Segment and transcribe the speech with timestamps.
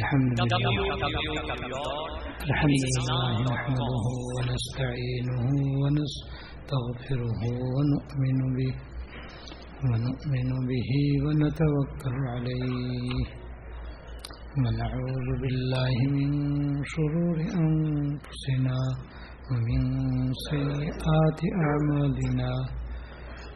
[0.00, 0.74] الحمد لله
[2.50, 4.04] الحمد لله نحمده
[4.36, 5.44] ونستعينه
[5.82, 7.42] ونستغفره
[7.74, 8.72] ونؤمن به
[9.88, 10.90] ونؤمن به
[11.24, 13.24] ونتوكل عليه
[14.62, 16.30] ونعوذ بالله من
[16.94, 18.78] شرور أنفسنا
[19.50, 19.82] ومن
[20.50, 22.52] سيئات أعمالنا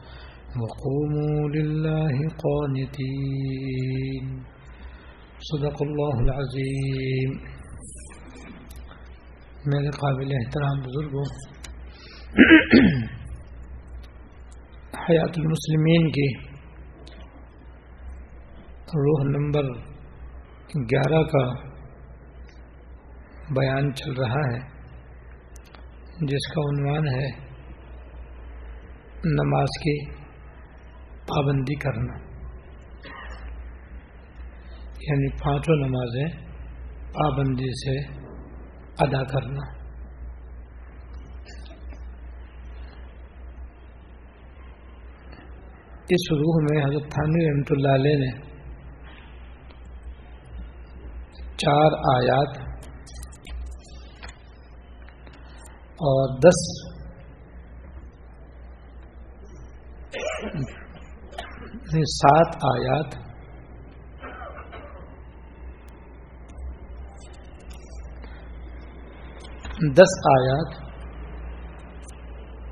[0.56, 3.64] وقوموا لله قانتين.
[5.40, 7.38] صدق الله العظيم.
[9.66, 11.26] میرے قابل احترام بزرگوں،
[15.10, 16.38] حیات المسلمین کی
[18.78, 19.64] روح نمبر
[20.76, 21.54] گیارہ کا
[23.50, 24.71] بیان چل رہا ہے۔
[26.22, 27.28] جس کا عنوان ہے
[29.26, 30.10] نماز کی
[31.22, 32.18] پابندی کرنا۔
[35.02, 36.28] یعنی پانچوں نمازیں
[37.14, 38.14] پابندی سے
[39.00, 39.82] ادا کرنا۔
[46.10, 48.52] اس روح میں حضرت تھانوی رحمۃ اللہ علیہ نے
[51.58, 52.71] چار آیات
[56.02, 56.62] اور دس
[62.12, 63.16] سات آیات
[69.98, 70.74] دس آیات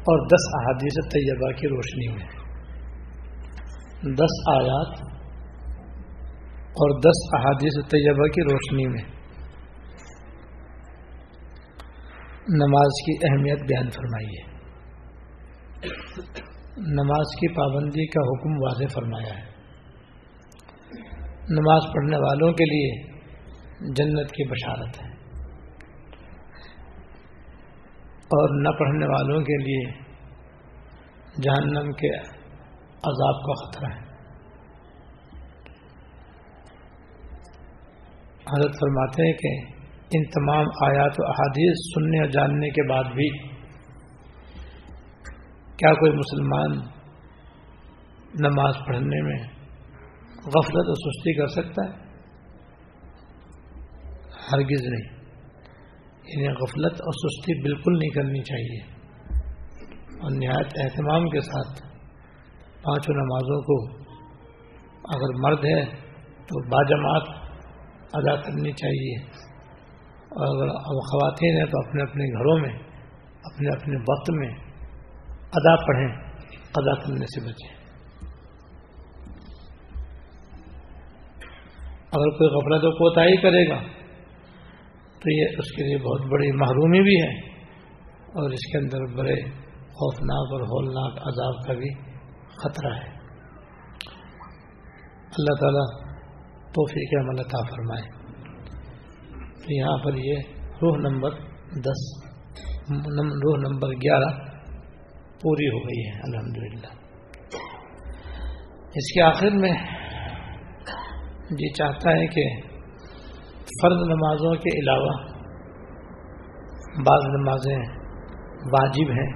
[0.05, 2.27] اور دس احادیث طیبہ کی روشنی میں
[4.13, 4.99] دس آیات
[6.77, 9.18] اور دس احادیث طیبہ کی روشنی میں
[12.49, 14.59] نماز کی اہمیت بیان فرمائی ہے۔
[16.77, 19.49] نماز کی پابندی کا حکم واضح فرمایا ہے۔
[21.49, 23.11] نماز پڑھنے والوں کے لیے
[23.79, 25.09] جنت کی بشارت ہے۔
[28.15, 29.91] اور نہ پڑھنے والوں کے لیے
[31.41, 32.17] جہنم کے
[33.03, 34.09] عذاب کا خطرہ ہے۔
[38.51, 39.78] حضرت فرماتے ہیں کہ
[40.11, 43.29] ان تمام آیات و احادیث سننے اور جاننے کے بعد بھی
[45.77, 46.71] کیا کوئی مسلمان
[48.39, 49.43] نماز پڑھنے میں
[50.45, 52.09] غفلت اور سستی کر سکتا ہے؟
[54.51, 55.19] ہرگز نہیں۔
[56.27, 58.81] یعنی غفلت اور سستی بالکل نہیں کرنی چاہیے۔
[60.09, 61.81] اور نہایت اہتمام کے ساتھ
[62.83, 63.97] پانچوں نمازوں کو
[65.15, 65.85] اگر مرد ہے
[66.35, 67.49] تو باجماعت
[68.13, 69.48] ادا کرنی چاہیے۔
[70.29, 72.79] اور اگر اب خواتین ہیں تو اپنے اپنے گھروں میں،
[73.43, 74.49] اپنے اپنے وقت میں
[75.53, 76.29] ادا پڑھیں،
[76.75, 77.79] ادا کرنے سے بچیں۔
[82.11, 83.79] اگر کوئی غفلت و کوتاہی کرے گا
[85.19, 87.49] تو یہ اس کے لیے بہت بڑی محرومی بھی ہے
[88.09, 91.93] اور اس کے اندر بڑے خوفناک اور ہولناک عذاب کا بھی
[92.45, 93.19] خطرہ ہے۔
[95.37, 96.09] اللہ تعالیٰ
[96.63, 98.18] توفیق عمل عطا فرمائے۔
[99.59, 100.37] تو یہاں پر یہ
[100.81, 101.31] روح نمبر
[101.85, 102.29] دس
[103.43, 104.29] روح نمبر گیارہ
[105.41, 106.87] پوری ہو گئی ہے، الحمدللہ۔
[108.95, 109.71] اس کے آخر میں
[111.59, 112.45] یہ چاہتا ہے کہ
[113.81, 115.11] فرض نمازوں کے علاوہ
[117.05, 117.77] بعض نمازیں
[118.73, 119.31] واجب ہیں۔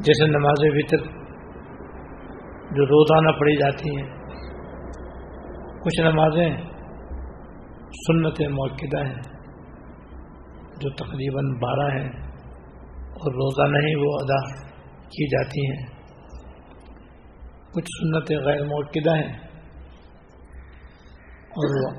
[0.00, 0.98] جیسے نماز وطر
[2.76, 4.08] جو روزانہ پڑھی جاتی ہیں،
[5.84, 6.69] کچھ نمازیں
[7.92, 9.14] سنت موقع ہیں
[10.80, 12.08] جو تقریباً بارہ ہیں
[12.94, 14.56] اور روزانہ ہی وہ ادا
[15.04, 16.00] کی جاتی ہیں۔
[17.72, 19.36] کچھ سنتیں غیر موقع ہیں
[21.32, 21.98] اور وہ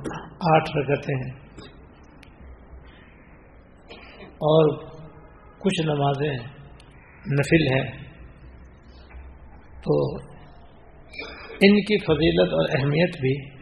[0.56, 1.42] آٹھ رکعتیں ہیں۔
[4.28, 4.78] اور
[5.60, 6.38] کچھ نمازیں
[7.32, 8.02] نفل ہیں۔
[9.82, 10.16] تو
[11.54, 13.61] ان کی فضیلت اور اہمیت بھی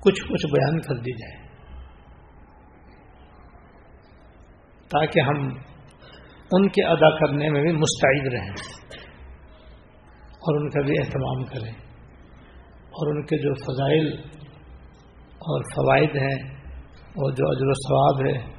[0.00, 1.48] کچھ کچھ بیان کر دی جائے۔
[4.88, 5.48] تاکہ ہم
[6.52, 8.50] ان کے ادا کرنے میں بھی مستعد رہیں
[10.28, 11.72] اور ان کا بھی اہتمام کریں
[12.70, 14.16] اور ان کے جو فضائل
[15.20, 16.58] اور فوائد ہیں
[16.98, 18.54] اور جو اجر و ثواب ہے،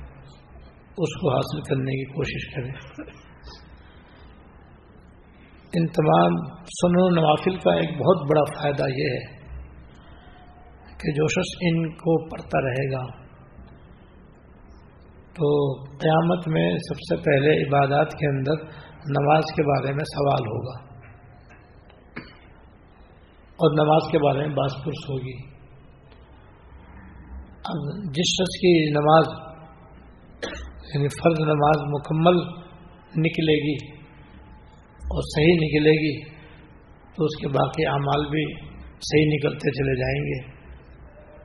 [0.97, 2.73] اس کو حاصل کرنے کی کوشش کریں۔
[5.73, 9.38] ان تمام سنو نوافل کا ایک بہت بڑا فائدہ یہ ہے
[10.99, 13.19] کہ جو شخص ان کو پڑھتا رہے گا،
[15.35, 18.63] تو قیامت میں سب سے پہلے عبادات کے اندر
[19.09, 20.89] نماز کے بارے میں سوال ہوگا۔
[23.61, 25.49] اور نماز کے بارے میں باس پرس ہوگی۔
[27.53, 29.49] اب جس شخص کی نماز
[30.95, 32.37] یعنی فرض نماز مکمل
[33.17, 33.95] نکلے گی
[34.99, 36.23] اور صحیح نکلے گی،
[37.15, 40.58] تو اس کے باقی اعمال بھی صحیح نکلتے چلے جائیں گے۔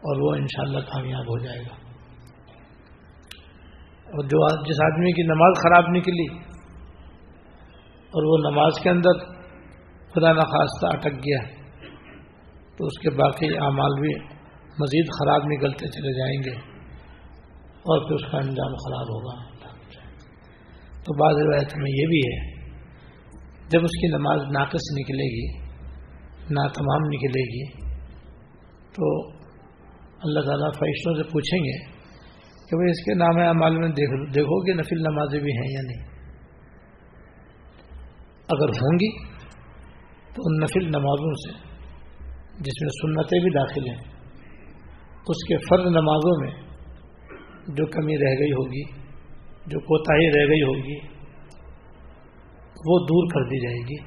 [0.04, 1.74] اور وہ انشاءاللہ کامیاب ہو جائے گا۔
[4.04, 6.26] اور جو جس آدمی کی نماز خراب نکلی
[8.14, 9.18] اور وہ نماز کے اندر
[10.12, 11.38] خدا نخواستہ اٹک گیا
[12.76, 14.14] تو اس کے باقی اعمال بھی
[14.80, 16.74] مزید خراب نکلتے چلے جائیں گے
[17.70, 19.54] اور پھر اس کا انجام خراب ہوگا۔
[20.92, 22.54] تو بعض روایت میں یہ بھی ہے،
[23.68, 25.58] جب اس کی نماز ناقص نکلے گی
[26.50, 27.84] نا تمام نکلے گی
[28.92, 29.33] تو
[30.24, 31.76] اللہ تعالیٰ فرشتوں سے پوچھیں گے
[32.68, 33.88] کہ بھائی اس کے نام اعمال میں
[34.34, 36.02] دیکھو گے نفل نمازیں بھی ہیں یا نہیں۔
[38.48, 39.10] اگر ہوں گی
[40.34, 41.52] تو ان نفل نمازوں سے،
[42.60, 44.00] جس میں سنتیں بھی داخل ہیں،
[45.26, 46.50] اس کے فرض نمازوں میں
[47.76, 48.82] جو کمی رہ گئی ہوگی،
[49.66, 50.96] جو کوتاہی رہ گئی ہوگی،
[52.86, 54.02] وہ دور کر دی جائے گی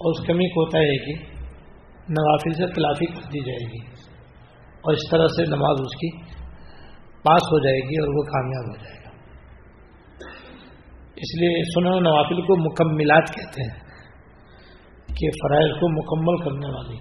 [0.00, 1.14] اور اس کمی کو ہوتا ہے کہ
[2.08, 3.99] نوافل سے تلافی کر دی جائے گی۔
[4.80, 6.10] اور اس طرح سے نماز اس کی
[7.22, 9.10] پاس ہو جائے گی اور وہ کامیاب ہو جائے گا۔
[11.16, 13.80] اس لیے سنو نوافل کو مکملات کہتے ہیں
[15.06, 16.96] کہ فرائض کو مکمل کرنے والی۔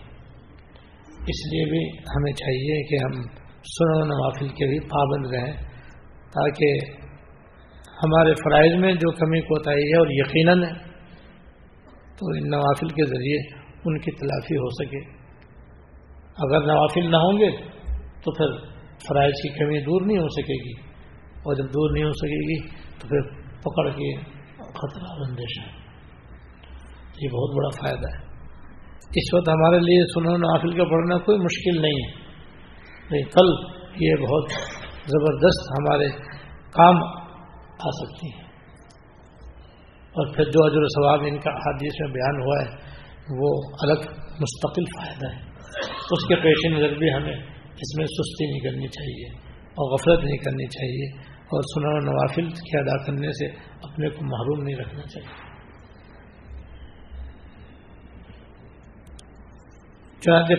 [1.27, 5.53] اس لیے بھی ہمیں چاہیے کہ ہم سنو نوافل کے بھی پابند رہیں
[6.29, 6.99] تاکہ
[8.03, 10.73] ہمارے فرائض میں جو کمی کوتاہی ہے اور یقیناً ہے
[12.17, 15.18] تو ان نوافل کے ذریعے ان کی تلافی ہو سکے۔
[16.39, 17.51] اگر نوافل نہ ہوں گے
[17.95, 18.67] تو پھر
[19.09, 20.81] فرائض کی کمی دور نہیں ہو سکے گی
[21.37, 22.67] اور جب دور نہیں ہو سکے گی
[22.99, 23.21] تو پھر
[23.59, 24.15] پکڑ کے
[24.57, 25.79] خطرہ بندش ہے۔
[27.21, 28.29] یہ بہت بڑا فائدہ ہے۔
[29.15, 32.29] اس وقت ہمارے لیے سنو نوافل کا پڑھنا کوئی مشکل نہیں ہے۔
[33.09, 34.51] لیکن کل یہ بہت
[35.05, 36.09] زبردست ہمارے
[36.71, 37.03] کام
[37.63, 38.49] آ سکتی ہیں۔
[40.09, 42.99] اور پھر جو اجر و ثواب ان کا حادث میں بیان ہوا ہے،
[43.39, 43.99] وہ الگ
[44.39, 45.48] مستقل فائدہ ہے۔
[46.11, 49.27] اس کے پیش نظر بھی ہمیں اس میں سستی نہیں کرنی چاہیے
[49.69, 53.47] اور غفلت نہیں کرنی چاہیے اور سنا نوافل کے ادا کرنے سے
[53.83, 55.49] اپنے کو محروم نہیں رکھنا چاہیے۔
[60.21, 60.53] چنانچہ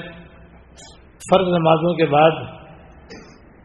[1.31, 2.31] فرض نمازوں کے بعد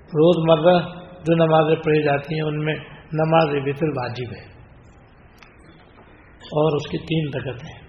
[0.05, 0.79] روز مرہ
[1.23, 2.75] جو نمازیں پڑھی جاتی ہیں، ان میں
[3.13, 4.43] نماز وطر واجب ہے
[6.45, 7.85] اور اس کی تین طقت ہیں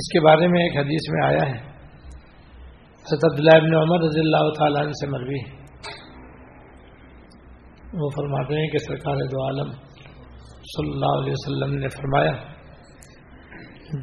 [0.00, 1.58] اس کے بارے میں ایک حدیث میں آیا ہے۔
[3.04, 5.42] حضرت عبداللہ ابن عمر رضی اللہ تعالیٰ عنہ سے مروی
[7.92, 9.70] وہ فرماتے ہیں کہ سرکار دو عالم
[10.72, 12.32] صلی اللہ علیہ وسلم نے فرمایا،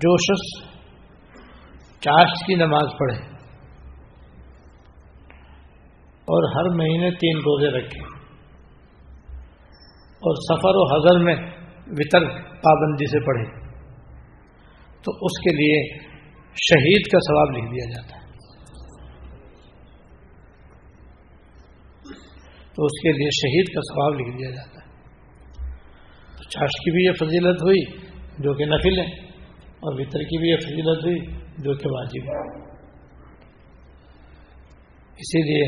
[0.01, 0.49] جو شخص
[2.01, 3.15] چاشت کی نماز پڑھے
[6.27, 8.03] اور ہر مہینے تین روزے رکھے
[10.21, 11.35] اور سفر و حضر میں
[11.99, 12.29] وطر
[12.63, 13.60] پابندی سے پڑھے۔
[15.05, 15.77] تو اس کے لیے
[16.55, 18.29] شہید کا ثواب لکھ دیا جاتا۔ ہے
[22.75, 24.89] تو اس کے لیے شہید کا ثواب لکھ دیا جاتا۔ ہے
[26.37, 27.81] تو چاش کی بھی یہ فضیلت ہوئی
[28.39, 29.09] جو کہ نفل ہے،
[29.81, 31.19] اور وطر کی بھی یہ فضیلت ہوئی
[31.63, 32.43] جو کہ واجب ہے۔
[35.19, 35.65] اسی لیے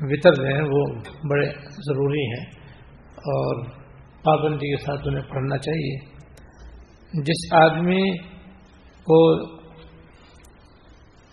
[0.00, 0.82] وطر جو ہیں وہ
[1.30, 1.46] بڑے
[1.82, 2.44] ضروری ہیں،
[3.28, 3.62] اور
[4.24, 5.94] پابندی کے ساتھ انہیں پڑھنا چاہیے۔
[7.22, 8.18] جس آدمی
[9.02, 9.46] کو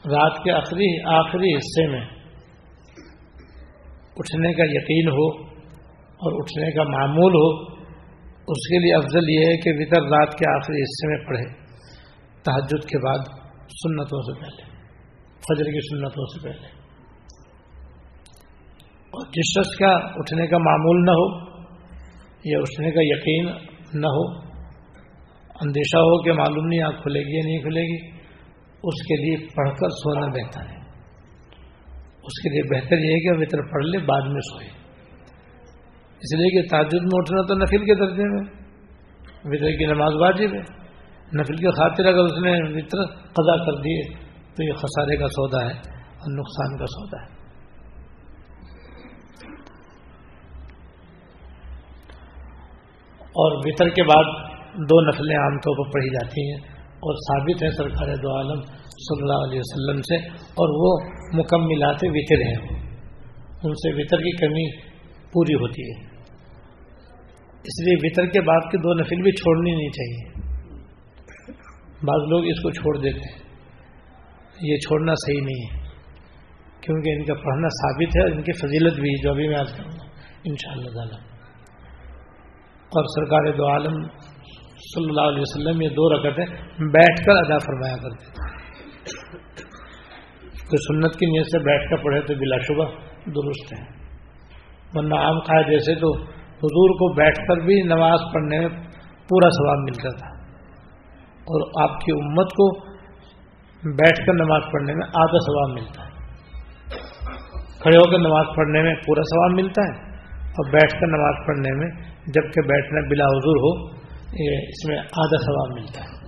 [0.10, 2.02] رات کے آخری آخری حصے میں
[4.18, 5.48] اٹھنے کا یقین ہو
[5.94, 7.74] اور اٹھنے کا معمول ہو،
[8.48, 11.62] اس کے لیے افضل یہ ہے کہ وطر رات کے آخری حصے میں پڑھے۔
[12.44, 13.20] تحجد کے بعد
[13.68, 14.78] سنتوں سے پہلے،
[15.38, 16.68] فجر کی سنتوں سے پہلے۔
[19.10, 21.52] اور جس شخص کا اٹھنے کا معمول نہ ہو
[22.46, 23.46] یا اٹھنے کا یقین
[23.94, 24.50] نہ ہو
[25.62, 28.08] اندیشہ ہو کہ معلوم نہیں آنکھ کھلے گی یا نہیں کھلے گی،
[28.84, 30.77] اس کے لیے پڑھ کر سونا بہتر ہے۔
[32.24, 34.68] اس کے لیے بہتر یہ ہے کہ وطر پڑھ لے، بعد میں سوئے۔
[36.15, 38.44] اس لیے کہ تعجد میں اٹھنا تو نفل کے درجے میں۔
[39.44, 40.82] وطر کی نماز واجب ہے۔
[41.39, 44.13] نفل کے خاطر اگر اس نے وطر قضا کر دیے
[44.56, 47.41] تو یہ خسارے کا سودا ہے اور نقصان کا سودا ہے۔
[53.22, 57.72] اور وطر کے بعد دو نفلیں عام طور پر پڑھی جاتی ہیں اور ثابت ہے
[57.72, 62.82] سرکار دو عالم صلی اللہ علیہ وسلم سے اور وہ مکملات وطر ہیں۔
[63.63, 64.82] ان سے وطر کی کمی
[65.32, 66.08] پوری ہوتی ہے۔
[67.63, 70.42] اس لیے وطر کے بعد کے دو نفل بھی چھوڑنی نہیں چاہیے۔
[72.04, 73.40] بعض لوگ اس کو چھوڑ دیتے ہیں۔
[74.62, 75.90] یہ چھوڑنا صحیح نہیں ہے۔
[76.82, 79.72] کیونکہ ان کا پڑھنا ثابت ہے اور ان کی فضیلت بھی جو ابھی میں آج
[79.78, 80.06] کروں گا۔
[80.44, 81.20] ان شاء اللہ تعالیٰ۔
[82.90, 84.08] اور سرکار دو عالم
[84.96, 86.46] صلی اللہ علیہ وسلم یہ دو رکعتیں
[86.90, 88.62] بیٹھ کر ادا فرمایا کرتے تھے۔
[90.52, 92.86] کوئی سنت کی نیت سے بیٹھ کر پڑھے تو بلا شبہ
[93.26, 94.02] درست ہے
[94.94, 98.68] ورنہ عام قائد جیسے تو حضور کو بیٹھ کر بھی نماز پڑھنے میں
[99.30, 100.28] پورا ثواب ملتا تھا۔
[101.22, 102.80] اور آپ کی امت کو
[103.96, 106.12] بیٹھ کر نماز پڑھنے میں آدھا ثواب ملتا ہے۔
[107.80, 110.12] کھڑے ہو کر نماز پڑھنے میں پورا ثواب ملتا ہے۔
[110.44, 111.88] اور بیٹھ کر نماز پڑھنے میں
[112.28, 114.00] جبکہ بیٹھنا بلا حضور ہو
[114.40, 116.20] یہ اس میں آدھا ثواب ملتا ہے۔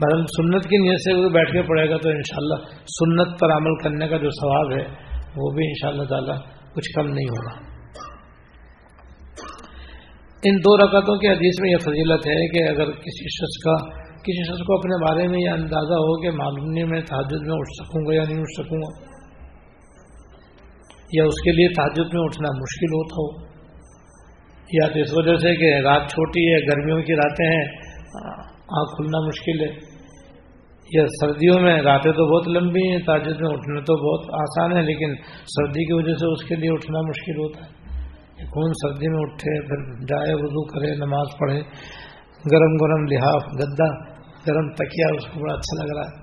[0.00, 2.56] بہرحال سنت کی نیت سے بیٹھ کے پڑے گا تو انشاءاللہ
[2.94, 4.82] سنت پر عمل کرنے کا جو ثواب ہے،
[5.36, 6.32] وہ بھی انشاءاللہ تعالی
[6.74, 7.54] کچھ کم نہیں ہوگا۔
[10.42, 13.76] ان دو رکعتوں کے حدیث میں یہ فضیلت ہے کہ اگر کسی شخص کا،
[14.22, 17.56] کسی شخص کو اپنے بارے میں یہ اندازہ ہو کہ معلوم نہیں میں تحجد میں
[17.58, 18.90] اٹھ سکوں گا یا نہیں اٹھ سکوں گا،
[21.12, 23.51] یا اس کے لیے تحجد میں اٹھنا مشکل ہوتا ہو
[24.72, 27.64] یا تو اس وجہ سے کہ رات چھوٹی ہے، گرمیوں کی راتیں ہیں،
[28.52, 29.92] آنکھ کھلنا مشکل ہے۔
[30.92, 34.82] یا سردیوں میں راتیں تو بہت لمبی ہیں تاجد میں اٹھنا تو بہت آسان ہے،
[34.82, 37.82] لیکن سردی کی وجہ سے اس کے لیے اٹھنا مشکل ہوتا ہے۔
[38.44, 41.60] کون سردی میں اٹھے، پھر جائے وضو کرے، نماز پڑھے۔
[42.52, 44.00] گرم گرم لحاف، گدا،
[44.46, 46.22] گرم تکیا، اس کو بڑا اچھا لگ رہا ہے۔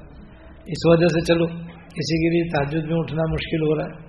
[0.67, 1.45] اس وجہ سے چلو،
[1.85, 4.08] کسی کے لیے تاجد میں اٹھنا مشکل ہو رہا ہے۔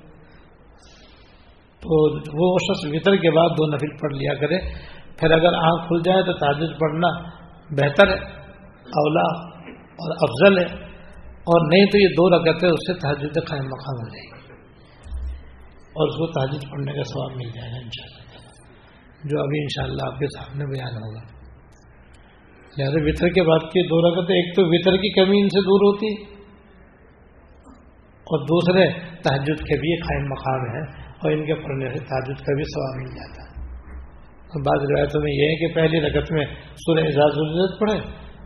[1.81, 4.59] تو وہ شخص وطر کے بعد دو نفل پڑھ لیا کرے۔
[5.17, 7.29] پھر اگر آنکھ کھل جائے تو تاجد پڑھنا
[7.71, 8.41] بہتر ہے،
[8.83, 9.47] اولا
[9.77, 10.91] اور افضل ہے۔
[11.31, 14.53] اور نہیں تو یہ دو رکعتیں اس سے تحجد قائم مقام ہو جائے گی۔
[15.77, 18.31] اور اس کو تاجد پڑھنے کا ثواب مل جائے گا ان شاء اللہ۔
[19.25, 21.21] جو ابھی انشاءاللہ شاء آپ کے سامنے بیان ہوگا۔
[22.79, 25.95] لہٰذا وطر کے بعد کی دو رکعتیں، ایک تو وطر کی کمی ان سے دور
[25.95, 26.25] ہوتی
[28.21, 32.55] اور دوسرے تحجد کے بھی قائم مقام ہے اور ان کے پڑھنے سے تحجد کا
[32.55, 33.49] بھی ثواب مل جاتا ہے۔
[34.65, 36.45] بعض روایتوں میں یہ ہے کہ پہلی رکعت میں
[36.77, 37.99] سورہ اعزاز الزت پڑھے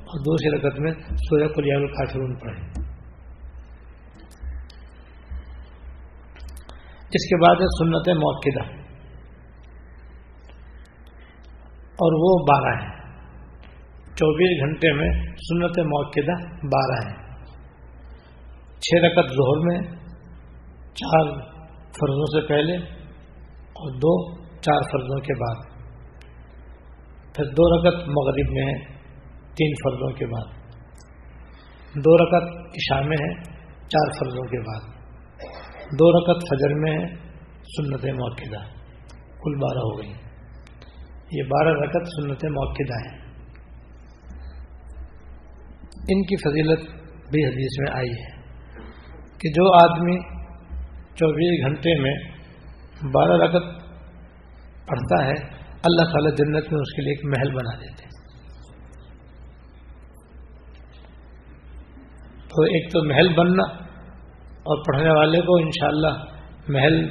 [0.07, 2.83] اور دوسری رکعت میں سورہ کلیہ القافرون پڑھے
[7.13, 8.59] اس کے بعد ہے سنت موقع
[11.97, 12.93] اور وہ بارہ ہے
[14.15, 15.11] چوبیس گھنٹے میں
[15.49, 16.21] سنت موقع
[16.63, 17.13] بارہ ہے
[18.79, 19.81] چھ رکعت ظہر میں،
[20.95, 21.54] چار
[22.01, 22.77] فرضوں سے پہلے
[23.59, 25.75] اور دو چار فرضوں کے بعد۔
[27.35, 28.95] پھر دو رکعت مغرب میں ہے
[29.55, 30.65] تین فرضوں کے بعد۔
[31.95, 33.43] دو رکعت عشاء میں ہے
[33.89, 34.95] چار فرضوں کے بعد۔
[35.85, 37.07] دو رکعت فجر میں
[37.77, 38.57] سنت موقع
[39.43, 40.13] کل بارہ ہو گئی۔
[41.33, 43.25] یہ بارہ رکعت سنت موقع ہیں۔
[46.09, 46.81] ان کی فضیلت
[47.31, 48.41] بھی حدیث میں آئی ہے
[49.39, 50.34] کہ جو آدمی
[51.15, 52.15] چوبیس گھنٹے میں
[53.11, 53.63] بارہ رکعت
[54.89, 55.35] پڑھتا ہے،
[55.83, 58.05] اللہ تعالی جنت میں اس کے لیے ایک محل بنا دیتے
[62.49, 63.63] تو ایک تو محل بننا
[64.47, 66.25] اور پڑھنے والے کو انشاءاللہ
[66.69, 67.09] محل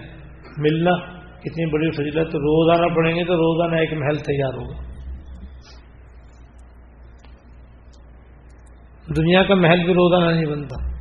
[0.57, 0.91] ملنا،
[1.39, 4.81] کتنی بڑی فضیلت، تو روزانہ پڑھیں گے تو روزانہ ایک محل تیار ہوگا۔
[9.17, 10.92] دنیا کا محل بھی روزانہ نہیں بنتا۔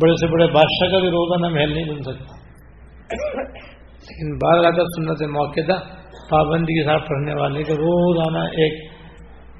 [0.00, 2.36] بڑے سے بڑے بادشاہ کا بھی روزانہ محل نہیں بن سکتا۔
[3.82, 5.78] لیکن بار اگر سنت موقع تھا
[6.30, 8.92] پابندی کے ساتھ پڑھنے والے کو روزانہ ایک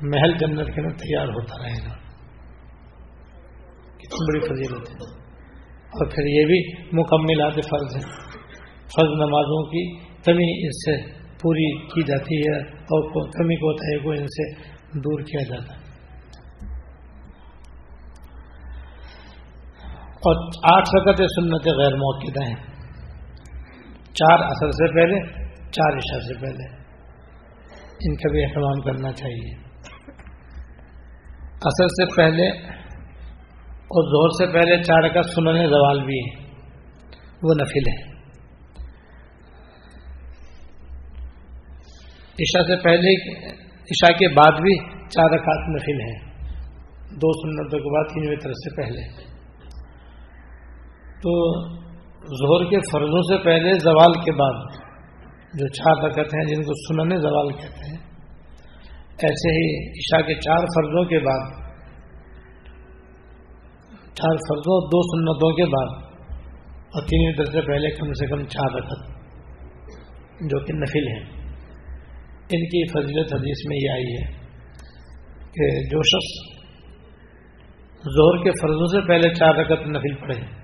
[0.03, 1.95] محل جنت کے اندر تیار ہوتا رہے گا۔
[3.97, 5.23] کتنی بڑی فضیلت ہے۔
[5.73, 8.13] اور پھر یہ بھی مکمل فرض ہیں۔
[8.85, 14.11] فرض نمازوں کی کمی اس سے پوری کی جاتی ہے اور کمی کو ہے کو
[14.11, 14.55] ان سے
[14.99, 15.82] دور کیا جاتا ہے۔
[20.25, 22.55] اور آٹھ رکعت سنت غیر موقع ہیں۔
[24.15, 26.83] چار اثر سے پہلے، چار عشاء سے پہلے۔
[28.05, 29.57] ان کا بھی اہتمام کرنا چاہیے۔
[31.55, 32.49] اثر سے پہلے
[33.73, 36.43] اور زور سے پہلے چار کا سننے زوال بھی ہے
[37.43, 38.13] وہ نفل ہے
[42.33, 46.33] عشاء سے پہلے، عشاء کے بعد بھی چار رکعت نفل ہیں۔
[47.11, 49.32] دو سنتوں کے بعد تین وطر سے پہلے۔
[51.23, 51.33] تو
[52.37, 54.61] زہر کے فرضوں سے پہلے زوال کے بعد
[55.55, 57.99] جو چار رکعت ہیں، جن کو سننے زوال کہتے ہیں،
[59.19, 61.51] ایسے ہی عشاء کے چار فرضوں کے بعد،
[64.15, 66.01] چار فرضوں، دو سنتوں کے بعد
[66.91, 69.11] اور تین در سے پہلے کم سے کم چار رکعت
[70.41, 71.25] جو کہ نفل ہیں۔
[72.51, 74.25] ان کی فضیلت حدیث میں یہ آئی ہے
[75.53, 76.33] کہ جو شخص
[78.05, 80.62] زہر کے فرضوں سے پہلے چار رکعت نفل پڑھے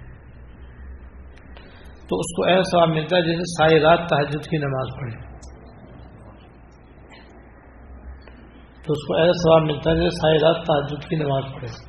[2.09, 5.29] تو اس کو ایسا ملتا ہے جیسے ساری رات تحجد کی نماز پڑھے
[8.87, 11.89] تو اس کو ایسا ثواب ملتا ہے جیسے ساری رات تحجد کی نماز پڑھے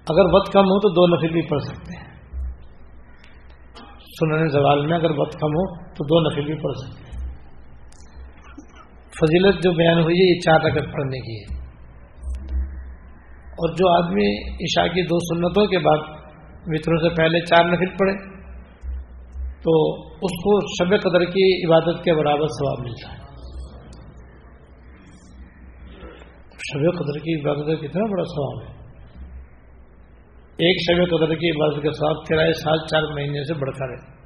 [0.00, 2.10] اگر وقت کم ہو تو دو نفل بھی پڑھ سکتے ہیں۔
[3.96, 7.20] سننے زوال میں اگر وقت کم ہو تو دو نفل بھی پڑھ سکتے ہیں۔
[9.10, 11.60] فضیلت جو بیان ہوئی ہے یہ چار رکعت پڑھنے کی ہے۔
[13.50, 15.98] اور جو آدمی عشاء کی دو سنتوں کے بعد
[16.66, 18.29] وطروں سے پہلے چار نفل پڑھے۔
[19.60, 23.18] تو اس کو شب قدر کی عبادت کے برابر ثواب ملتا ہے۔
[26.58, 28.80] شب قدر کی عبادت کا کتنا بڑا ثواب ہے۔
[30.58, 34.20] ایک شب قدر کی عبادت کا ثواب تیرہ سال چار مہینے سے بڑھ کر ہے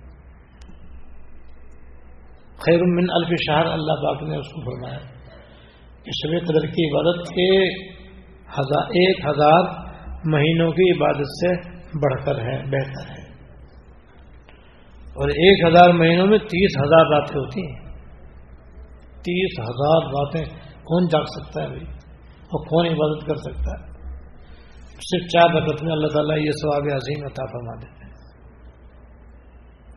[2.59, 4.99] خیر من الف شہر اللہ پاک نے اس کو فرمایا
[6.03, 7.51] کہ شب قدر کی عبادت کے
[9.01, 9.63] ایک ہزار
[10.25, 11.55] مہینوں کی عبادت سے
[11.99, 13.24] بڑھ کر ہے بہتر ہے
[15.15, 17.85] اور ایک ہزار مہینوں میں تیس ہزار راتیں ہوتی ہیں۔
[19.23, 21.83] تیس ہزار باتیں کون جاگ سکتا ہے بھائی؟
[22.25, 23.95] اور کون عبادت کر سکتا ہے؟
[24.91, 28.13] صرف چار رقط میں اللہ تعالیٰ یہ ثواب عظیم عطا فرما دیتے ہیں۔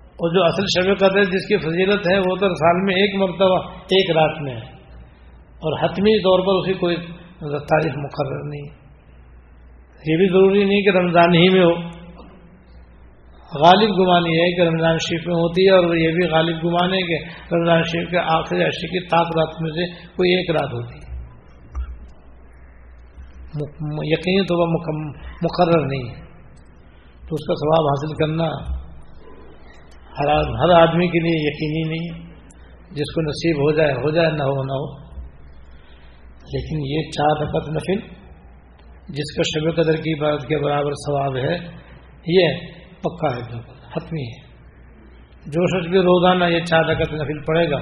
[0.08, 3.70] اور جو اصل شب قدر جس کی فضیلت ہے، وہ تو سال میں ایک مرتبہ
[3.70, 4.78] ایک رات میں ہے۔
[5.58, 6.96] اور حتمی طور پر اسی کوئی
[7.40, 8.88] تاریخ مقرر نہیں
[10.06, 11.97] یہ بھی ضروری نہیں کہ رمضان ہی میں ہو۔
[13.56, 16.94] غالب گمان یہ ہے کہ رمضان شریف میں ہوتی ہے اور یہ بھی غالب گمان
[16.94, 20.74] ہے کہ رمضان شریف کے آخری عشی کی تاک رات میں سے کوئی ایک رات
[20.74, 21.08] ہوتی ہے۔
[24.04, 24.66] یقینی تو وہ
[25.44, 26.16] مقرر نہیں ہے۔
[27.20, 28.44] تو اس کا ثواب حاصل کرنا
[30.64, 32.28] ہر آدمی کے لیے یقینی نہیں ہے۔
[32.92, 35.08] جس کو نصیب ہو جائے ہو جائے نہ ہو نہ ہو۔
[36.28, 38.00] لیکن یہ چار رقط نفل،
[39.10, 41.58] جس کا شب قدر کی بات کے برابر ثواب ہے،
[42.28, 44.48] یہ پکا ہے بالکل حتمی ہے۔
[45.46, 47.78] جو شخص بھی روزانہ یہ چار رکعت نفل پڑے گا،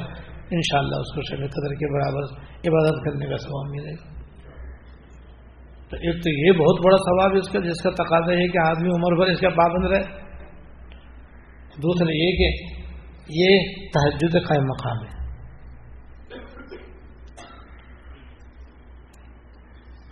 [0.51, 4.15] انشاءاللہ اس کو شب قدر کے برابر عبادت کرنے کا ثواب ملے گا۔
[5.89, 8.89] تو ایک تو یہ بہت بڑا ثواب اس کا، جس کا تقاضا ہے کہ آدمی
[8.89, 10.25] عمر بھر اس کا پابند رہے۔
[11.75, 12.75] دوسرا یہ کہ
[13.29, 13.59] یہ
[13.93, 15.15] تحجد قائم مقام ہے۔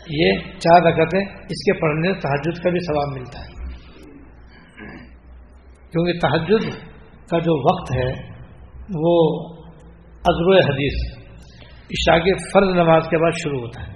[0.10, 3.53] یہ چار رکعتیں اس کے پڑھنے تحجد کا بھی ثواب ملتا ہے۔
[5.94, 6.70] کیونکہ تحجد
[7.30, 8.34] کا جو وقت ہے
[8.96, 9.40] وہ
[10.26, 11.24] ازر حدیث
[11.84, 13.94] عشاء کی فرض نماز کے بعد شروع ہوتا ہے۔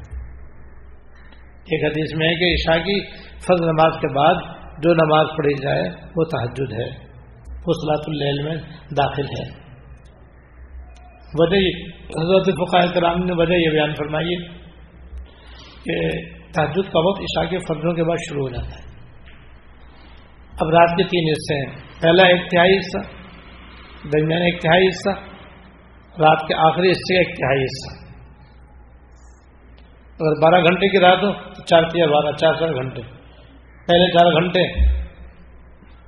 [1.51, 4.35] ایک حدیث میں ہے کہ عشاء کی فرض نماز کے بعد
[4.83, 7.07] جو نماز پڑھی جائے وہ تحجد ہے،
[7.65, 8.55] وہ صلاۃ اللیل میں
[8.97, 9.67] داخل ہے۔
[11.39, 11.67] وجہ
[12.03, 14.47] حضرت فقائے کرام نے وجہ یہ بیان فرمائی
[15.83, 16.09] کہ
[16.51, 18.87] تحجد کا وقت عشاء کے فرضوں کے بعد شروع ہو جاتا ہے۔
[20.59, 22.97] اب رات کے تین حصے ہیں۔ پہلا ایک تہائی حصہ
[24.03, 25.09] درمیان ایک تہائی حصہ
[26.21, 28.07] رات کے آخری حصے کا ایک تہائی حصہ
[30.19, 33.01] اگر بارہ گھنٹے کی رات ہو تو چار تیا بارہ، چار چار گھنٹے۔
[33.87, 34.91] پہلے چار گھنٹے۔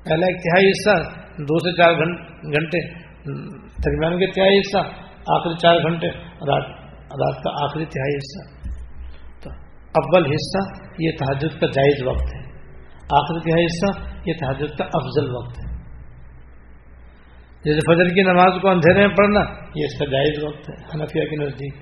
[0.04, 1.93] پہلا ایک تہائی حصہ دوسرے چار
[2.56, 2.89] گھنٹے۔
[3.86, 4.78] درمیان کے تہائی حصہ
[5.36, 6.63] آخری چار گھنٹے۔ رات
[7.12, 8.60] رات کا آخری تہائی حصہ
[9.43, 9.49] تو
[10.02, 12.41] اول حصہ یہ تحجد کا جائز وقت ہے۔
[13.04, 15.68] آخر کا حصہ یہ تحجد کا افضل وقت ہے۔
[17.65, 19.39] جیسے فجر کی نماز کو اندھیرے میں پڑھنا،
[19.76, 21.74] یہ اس کا جائز وقت ہے، حنفیہ کے نزدیک۔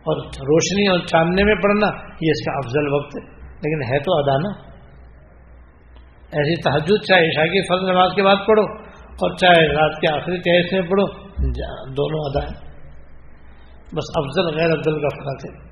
[0.00, 1.86] اور روشنی اور چاندنے میں پڑھنا،
[2.20, 4.70] یہ اس کا افضل وقت ہے۔ لیکن ہے تو ادانا
[6.32, 8.62] ایسی تحجد چاہے عشاء کی فرض نماز کے بعد پڑھو،
[8.94, 11.30] اور چاہے رات کے آخری تحص میں پڑھو
[11.92, 12.70] دونوں ادا ہے
[13.94, 15.69] بس افضل غیر افضل کا فرق ہے۔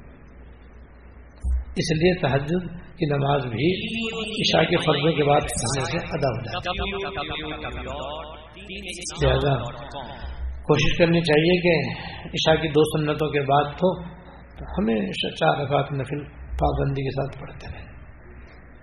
[1.82, 2.68] اس لیے تحجد
[3.00, 3.66] کی نماز بھی
[4.44, 6.76] عشاء کے فرضوں کے بعد پڑھنے سے ادا ہو جائے
[9.22, 9.52] لہذا
[10.70, 11.74] کوشش کرنی چاہیے کہ
[12.38, 13.92] عشاء کی دو سنتوں کے بعد تو
[14.78, 16.24] ہمیشہ چار رکعت نفل
[16.62, 17.86] پابندی کے ساتھ پڑھتے رہیں،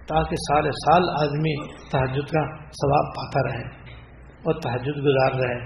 [0.07, 1.53] تاکہ سارے سال آدمی
[1.91, 2.43] تحجد کا
[2.81, 3.65] ثواب پاتا رہے
[4.43, 5.59] اور تحجد گزار رہے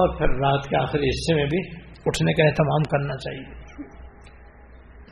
[0.00, 1.60] اور پھر رات کے آخری حصے میں بھی
[2.06, 3.61] اٹھنے کا اہتمام کرنا چاہیے۔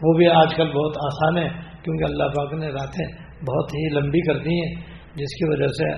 [0.02, 1.48] وہ بھی آج کل بہت آسان ہے،
[1.82, 3.06] کیونکہ اللہ پاک نے راتیں
[3.40, 4.74] بہت ہی لمبی کر دی ہیں،
[5.14, 5.92] جس کی وجہ سے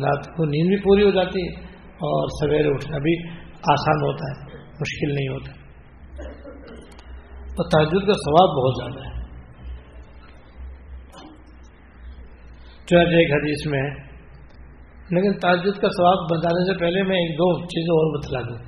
[0.00, 4.56] رات کو نیند بھی پوری ہو جاتی ہے اور سویرے اٹھنا بھی آسان ہوتا ہے،
[4.80, 5.52] مشکل نہیں ہوتا۔
[7.56, 9.22] تو تحجد کا ثواب بہت زیادہ ہے۔
[12.86, 14.12] چنانچہ ایک حدیث میں ہے،
[15.10, 18.64] لیکن تاجد کا ثواب بتانے سے پہلے میں ایک دو چیزیں اور بتلا دوں،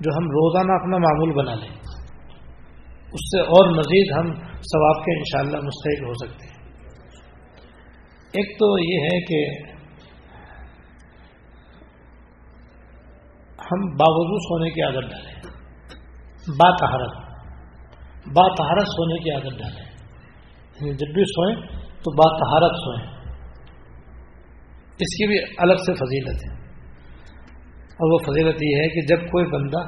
[0.00, 1.93] جو ہم روزانہ اپنا معمول بنا لیں۔
[3.14, 6.54] اس سے اور مزید ہم ثواب کے انشاءاللہ مستحق ہو سکتے ہیں۔
[8.32, 9.62] ایک تو یہ ہے کہ
[13.58, 15.34] ہم باوضو سونے کی عادت ڈالیں۔
[16.48, 17.12] با تہارت
[18.26, 19.84] با تہارت سونے کی عادت ڈالیں۔
[20.92, 23.34] جب بھی سوئیں تو با تہارت سوئیں۔
[24.90, 26.64] اس کی بھی الگ سے فضیلت ہے۔
[27.76, 29.78] اور وہ فضیلت یہ ہے کہ جب کوئی بندہ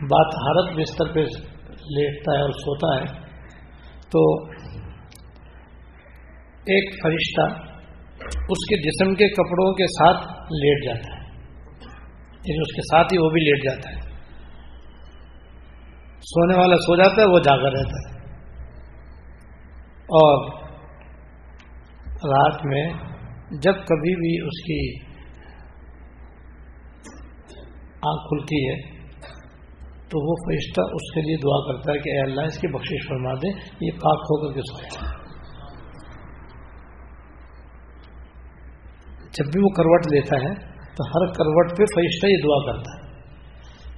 [0.00, 1.24] بات بستر پہ
[1.80, 3.28] لیٹتا ہے اور سوتا ہے۔
[4.12, 4.44] تو
[6.58, 7.68] ایک فرشتہ
[8.32, 11.24] اس کے جسم کے کپڑوں کے ساتھ لیٹ جاتا ہے۔
[12.32, 14.00] یعنی اس کے ساتھ ہی وہ بھی لیٹ جاتا ہے۔
[16.20, 18.18] سونے والا سو جاتا ہے، وہ جاگا رہتا ہے۔
[19.98, 20.62] اور
[22.08, 22.88] رات میں
[23.62, 25.08] جب کبھی بھی اس کی
[27.92, 28.97] آنکھ کھلتی ہے
[30.08, 33.08] تو وہ فرشتہ اس کے لیے دعا کرتا ہے کہ اے اللہ اس کی بخشش
[33.08, 33.48] فرما دے،
[33.80, 35.18] یہ پاک ہو کر کے سویا
[39.32, 40.54] جب بھی وہ کروٹ لیتا ہے،
[40.96, 43.08] تو ہر کروٹ پہ فرشتہ یہ دعا کرتا ہے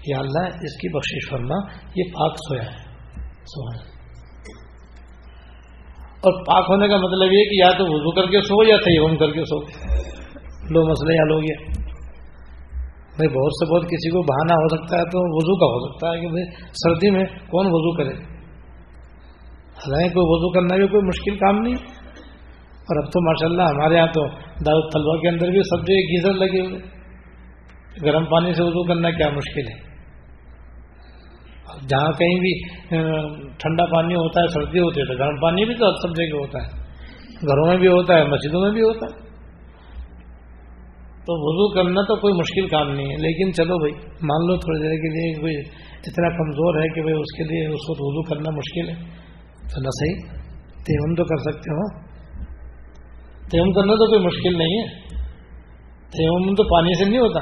[0.03, 1.55] کہ اللہ اس کی بخشش فرما،
[1.95, 2.77] یہ پاک سویا ہے۔
[3.25, 4.01] سویا
[6.23, 9.17] اور پاک ہونے کا مطلب یہ کہ یا تو وضو کر کے سو یا تیمم
[9.17, 9.61] کر کے سو۔
[10.71, 11.90] لو مسئلے حل ہو گیا۔
[13.11, 16.09] بھائی بہت سے بہت کسی کو بہانا ہو سکتا ہے تو وضو کا ہو سکتا
[16.09, 18.15] ہے کہ بھائی سردی میں کون وضو کرے؟
[19.75, 21.75] حالانکہ کوئی وضو کرنا بھی کوئی مشکل کام نہیں۔
[22.81, 25.95] اور اب تو ماشاء اللہ ہمارے یہاں تو دار طلبا کے اندر بھی سب جگہ
[25.95, 27.01] گیزر لگے ہوئے
[28.05, 29.91] گرم پانی سے وضو کرنا کیا مشکل ہے؟
[31.89, 32.61] جہاں کہیں بھی
[33.59, 36.59] ٹھنڈا پانی ہوتا ہے، سردی ہوتی ہے تو گرم پانی بھی تو سب جگہ ہوتا
[36.59, 36.81] ہے۔
[37.47, 39.30] گھروں میں بھی ہوتا ہے، مسجدوں میں بھی ہوتا ہے۔
[41.21, 44.81] تو وضو کرنا تو کوئی مشکل کام نہیں ہے، لیکن چلو بھائی، مان لو تھوڑی
[44.83, 45.57] دیر کے لیے کوئی
[46.07, 48.95] اتنا کمزور ہے کہ بھائی اس کے لیے اس وقت وضو کرنا مشکل ہے۔
[49.61, 50.41] تو نہ صحیح،
[50.73, 52.11] تیمم تو کر سکتے ہو۔
[53.51, 54.87] تیمم کرنا تو کوئی مشکل نہیں ہے۔
[56.09, 57.41] تیمم تو پانی سے نہیں ہوتا۔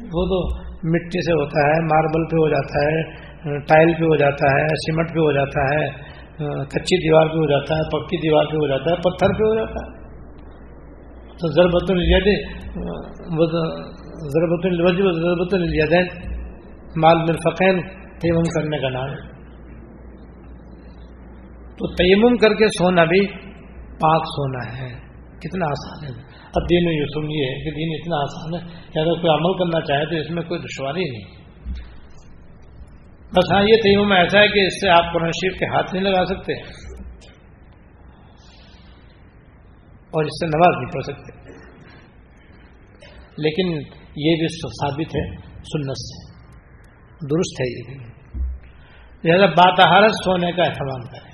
[0.00, 3.20] وہ تو مٹی سے ہوتا ہے، ماربل پہ ہو جاتا ہے،
[3.58, 5.88] ٹائل پہ ہو جاتا ہے، سیمنٹ پہ ہو جاتا ہے،
[6.64, 9.54] کچی دیوار پہ ہو جاتا ہے، پکی دیوار پہ ہو جاتا ہے، پتھر پہ ہو
[9.54, 9.99] جاتا ہے۔
[11.40, 11.90] تو ضربت
[14.16, 16.06] ضربت ضربت الدین
[16.96, 17.82] مال مرفقین
[18.18, 19.14] تیمم کرنے کا نام
[21.70, 23.26] تو تیمم کر کے سونا بھی
[23.76, 26.22] پاک سونا ہے۔ کتنا آسان ہے۔
[26.54, 29.86] اب دین یوسم یہ ہے کہ دین اتنا آسان ہے۔ کہ اگر کوئی عمل کرنا
[29.86, 31.40] چاہے تو اس میں کوئی دشواری نہیں۔
[33.36, 36.04] بس ہاں یہ تیمم ایسا ہے کہ اس سے آپ قرآن شریف کے ہاتھ نہیں
[36.04, 36.52] لگا سکتے۔
[40.10, 41.50] اور اس سے نماز نہیں پڑھ سکتے۔
[43.38, 43.66] لیکن
[44.16, 46.30] یہ بھی ثابت ہے، سنت سے۔
[47.30, 51.30] درست ہے یہ۔ بھی لہٰذا باتحارت سونے کا اہتمام کریں۔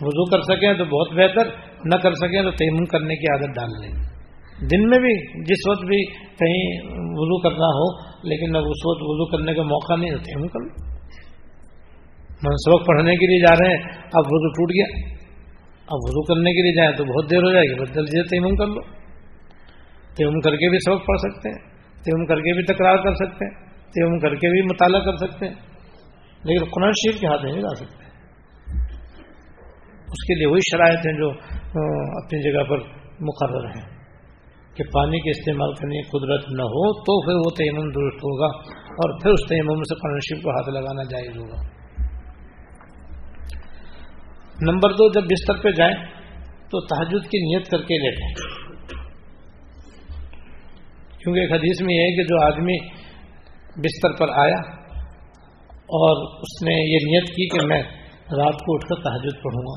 [0.00, 1.48] وضو کر سکیں تو بہت بہتر،
[1.84, 4.12] نہ کر سکیں تو تیمم کرنے کی عادت ڈال لیں۔
[4.60, 9.30] دن میں بھی، جس وقت بھی کہیں وضو کرنا ہو، لیکن اب اس وقت وضو
[9.30, 10.60] کرنے کا موقع نہیں ہوتے ہم کر
[12.44, 15.21] من سبق پڑھنے کے لیے جا رہے ہیں، اب وضو ٹوٹ گیا۔
[15.86, 18.22] اب وضو کرنے کے لیے جائیں تو بہت دیر ہو جائے گی، بس جلدی سے
[18.22, 18.80] تیمم کر لو۔
[20.16, 21.58] تیمم کر کے بھی سبق پڑھ سکتے ہیں،
[21.94, 25.46] تیمم کر کے بھی تکرار کر سکتے ہیں، تیمم کر کے بھی مطالعہ کر سکتے
[25.46, 25.54] ہیں۔
[26.44, 28.02] لیکن قرآن شریف کے ہاتھ نہیں لا سکتے۔
[30.00, 31.30] اس کے لیے وہی شرائط ہیں جو
[32.24, 32.78] اپنی جگہ پر
[33.20, 33.96] مقرر ہیں
[34.74, 38.46] کہ پانی کے استعمال کرنے کی قدرت نہ ہو تو پھر وہ تیمم درست ہوگا
[38.74, 41.81] اور پھر اس تیمم سے قرآن شریف کو ہاتھ لگانا جائز ہوگا۔
[44.62, 45.94] نمبر دو، جب بستر پہ جائیں
[46.70, 48.28] تو تحجد کی نیت کر کے لیٹیں
[51.18, 52.76] کیونکہ ایک حدیث میں یہ ہے کہ جو آدمی
[53.76, 54.60] بستر پر آیا
[55.98, 57.82] اور اس نے یہ نیت کی کہ میں
[58.38, 59.74] رات کو اٹھ کر تحجد پڑھوں گا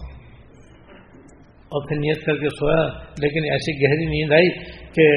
[1.65, 2.83] اور پھر نیت کر کے سویا،
[3.19, 4.49] لیکن ایسی گہری نیند آئی
[4.89, 5.07] کہ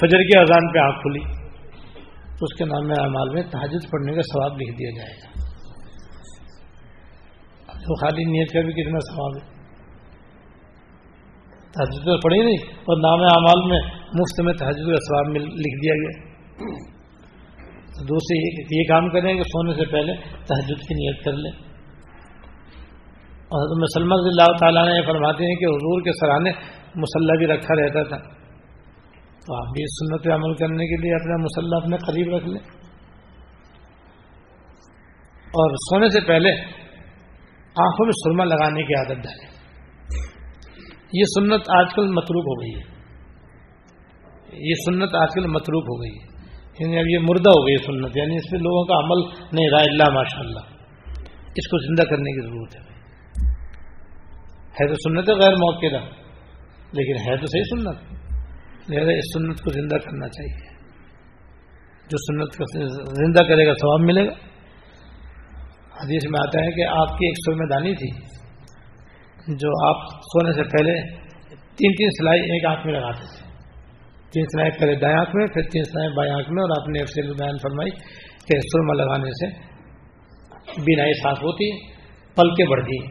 [0.00, 1.22] فجر کی اذان پہ آنکھ کھلی۔
[2.38, 5.29] تو اس کے نام میں اعمال میں تحجد پڑھنے کا ثواب لکھ دیا جائے گا۔
[7.80, 9.60] تو خالی نیت کا بھی کتنا ثواب ہے؟
[11.60, 15.94] تحجد تو پڑھی نہیں، اور نام اعمال میں مفت میں تحجد کا ثواب لکھ دیا
[15.94, 16.30] گیا۔
[18.00, 21.52] دوسرے یہ کام کریں کہ سونے سے پہلے تحجد کی نیت کر لیں۔
[23.36, 26.50] اور حضرت مسلم رضی اللہ تعالیٰ نے یہ فرماتے ہیں کہ حضور کے سرانے
[26.94, 28.16] مسلح بھی رکھا رہتا تھا۔
[29.46, 32.44] تو آپ بھی اس سنت پہ عمل کرنے کے لیے اپنا مسلح اپنے قریب رکھ
[32.44, 32.80] لیں۔
[35.46, 36.79] اور سونے سے پہلے
[37.76, 39.60] آنکھوں میں سرما لگانے کی عادت ڈالیں۔
[41.12, 43.00] یہ سنت آج کل متروک ہو گئی ہے۔
[44.68, 46.30] یہ سنت آج کل متروک ہو گئی ہے۔
[46.80, 49.78] یعنی اب یہ مردہ ہو گئی سنت۔ یعنی اس پہ لوگوں کا عمل نہیں رہا
[49.78, 50.60] اللہ ماشاء اللہ
[51.56, 52.90] اس کو زندہ کرنے کی ضرورت ہے۔
[54.72, 55.86] ہے تو سنت غیر موقع
[56.92, 58.20] لیکن ہے تو صحیح سنت۔
[58.90, 60.70] لہٰذا اس سنت کو زندہ کرنا چاہیے۔
[62.08, 62.64] جو سنت کو
[63.04, 64.49] زندہ کرے گا، ثواب ملے گا۔
[66.00, 68.10] حدیث میں آتا ہے کہ آپ کی ایک سرمے دانی تھی
[69.54, 73.50] جو آپ سونے سے پہلے تین تین سلائی ایک آنکھ میں لگاتے تھے۔
[74.32, 77.00] تین سلائی پہلے دائیں آنکھ میں، پھر تین سلائی بائیں آنکھ میں اور آپ نے
[77.00, 77.90] افسر بیان فرمائی
[78.48, 79.70] کہ سرما لگانے سے
[80.82, 81.86] بینائی صاف ہوتی،
[82.34, 83.06] پلکیں بڑھتی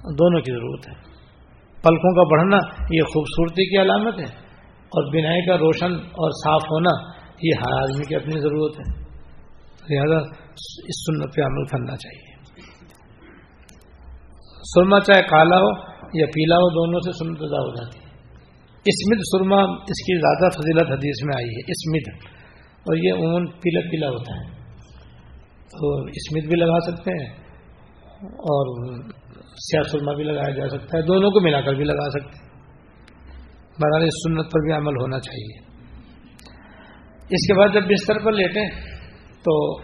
[0.00, 0.94] دونوں کی ضرورت ہے۔
[1.82, 2.56] پلکوں کا بڑھنا
[2.90, 4.36] یہ خوبصورتی کی علامت ہے
[4.74, 7.10] اور بینائی کا روشن اور صاف ہونا
[7.42, 9.09] یہ ہر آدمی کی اپنی ضرورت ہے۔
[9.88, 10.18] لہذا
[10.60, 12.30] اس سنت پہ عمل کرنا چاہیے۔
[14.74, 18.10] سرما چاہے کالا ہو یا پیلا ہو، دونوں سے سنت ادا ہو جاتی ہے۔
[18.86, 22.26] اسمت سرما اس کی زیادہ فضیلت حدیث میں آئی ہے اسمت
[22.72, 24.60] اور یہ عموماً پیلا پیلا ہوتا ہے۔
[25.70, 27.32] تو اسمت بھی لگا سکتے ہیں
[28.20, 28.94] اور
[29.44, 32.50] سیاہ سرما بھی لگایا جا سکتا ہے، دونوں کو ملا کر بھی لگا سکتے ہیں۔
[33.78, 35.70] بہرحال اس سنت پر بھی عمل ہونا چاہیے۔
[37.30, 38.99] اس کے بعد جب بستر پر لیٹیں
[39.42, 39.80] تو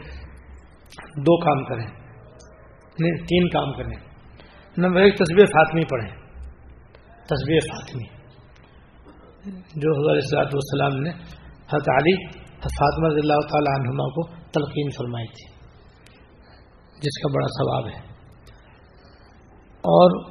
[0.99, 1.87] دو کام کریں۔
[2.99, 3.97] نہیں تین کام کریں۔
[4.77, 6.11] نمبر ایک تصویر فاطمی پڑھیں۔
[7.25, 8.17] تصویر فاطمی
[9.77, 11.11] جو حضرت والسلام نے
[11.61, 15.55] حضرت علی فاطمہ رضی اللہ تعالی عنہما کو تلقین فرمائی تھی،
[17.03, 18.17] جس کا بڑا ثواب ہے۔
[19.77, 20.31] اور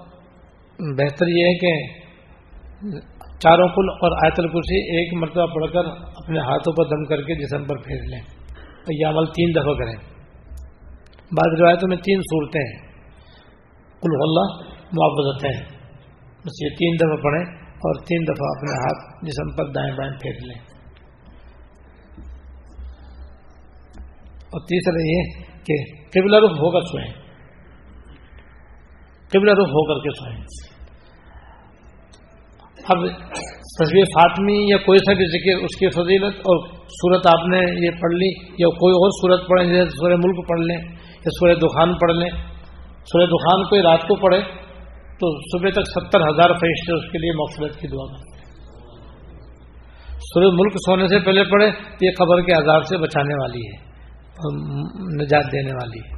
[0.97, 1.99] بہتر یہ ہے کہ
[3.39, 5.85] چاروں کل اور آیت الکرسی ایک مرتبہ پڑھ کر
[6.15, 8.35] اپنے ہاتھوں پر دم کر کے جسم پر پھیر لیں۔
[8.91, 10.15] یہ عمل تین دفعہ کریں۔
[11.32, 12.86] بعض روایتوں میں تین صورتیں ہیں۔
[14.02, 15.76] کل اللہ معبت ہیں
[16.45, 20.34] بس یہ تین دفعہ پڑھیں اور تین دفعہ اپنے ہاتھ جسم پر دائیں بائیں پھیر
[20.34, 20.76] لیں۔
[24.45, 27.13] اور تیسرا یہ کہ قبلہ رخ ہو کر سوئیں۔
[29.30, 30.45] قبلہ رخ ہو کر کے سوئیں۔
[32.78, 32.98] اب
[33.60, 37.89] تصویر فاطمی یا کوئی سا بھی ذکر، اس کی فضیلت اور صورت آپ نے یہ
[37.91, 41.93] پڑھ لی یا کوئی اور صورت پڑھیں جیسے سورہ ملک پڑھ لیں یا سورہ دخان
[41.93, 42.30] پڑھ لیں۔
[43.06, 44.41] سورہ دخان کوئی رات کو پڑھے
[45.19, 48.36] تو صبح تک ستر ہزار فرشتے اس کے لیے مغفرت کی دعا کرتے
[50.19, 53.86] سورہ ملک سونے سے پہلے پڑھے تو یہ قبر کے عذاب سے بچانے والی ہے
[55.24, 56.15] نجات دینے والی ہے۔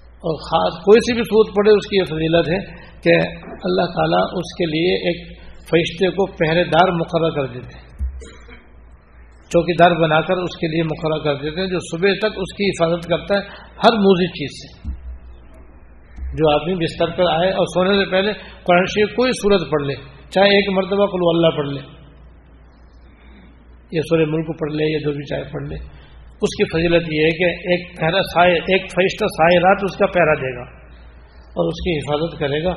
[0.00, 2.58] اور خاص کوئی سی بھی سوت پڑے اس کی یہ فضیلت ہے
[3.00, 3.28] کہ
[3.64, 5.38] اللہ تعالیٰ اس کے لیے ایک
[5.70, 7.89] فرشتے کو پہرے دار مقرر کر دیتے ہیں۔
[9.52, 12.52] چوکی دار بنا کر اس کے لیے مقرر کر دیتے ہیں، جو صبح تک اس
[12.56, 13.40] کی حفاظت کرتا ہے
[13.84, 14.98] ہر موزی چیز سے۔
[16.30, 18.32] جو آدمی بستر پر آئے اور سونے سے پہلے
[18.64, 19.94] قرآن شریف کوئی صورت پڑھ لے،
[20.30, 21.80] چاہے ایک مرتبہ کلو اللہ پڑھ لے،
[23.92, 25.74] یا سورہ ملک پڑھ لے، یا جو بھی چاہے پڑھ لے۔
[26.42, 30.06] اس کی فضیلت یہ ہے کہ ایک پہرا سائے، ایک فرشتہ سائے رات اس کا
[30.06, 30.62] پہرا دے گا
[31.56, 32.74] اور اس کی حفاظت کرے گا۔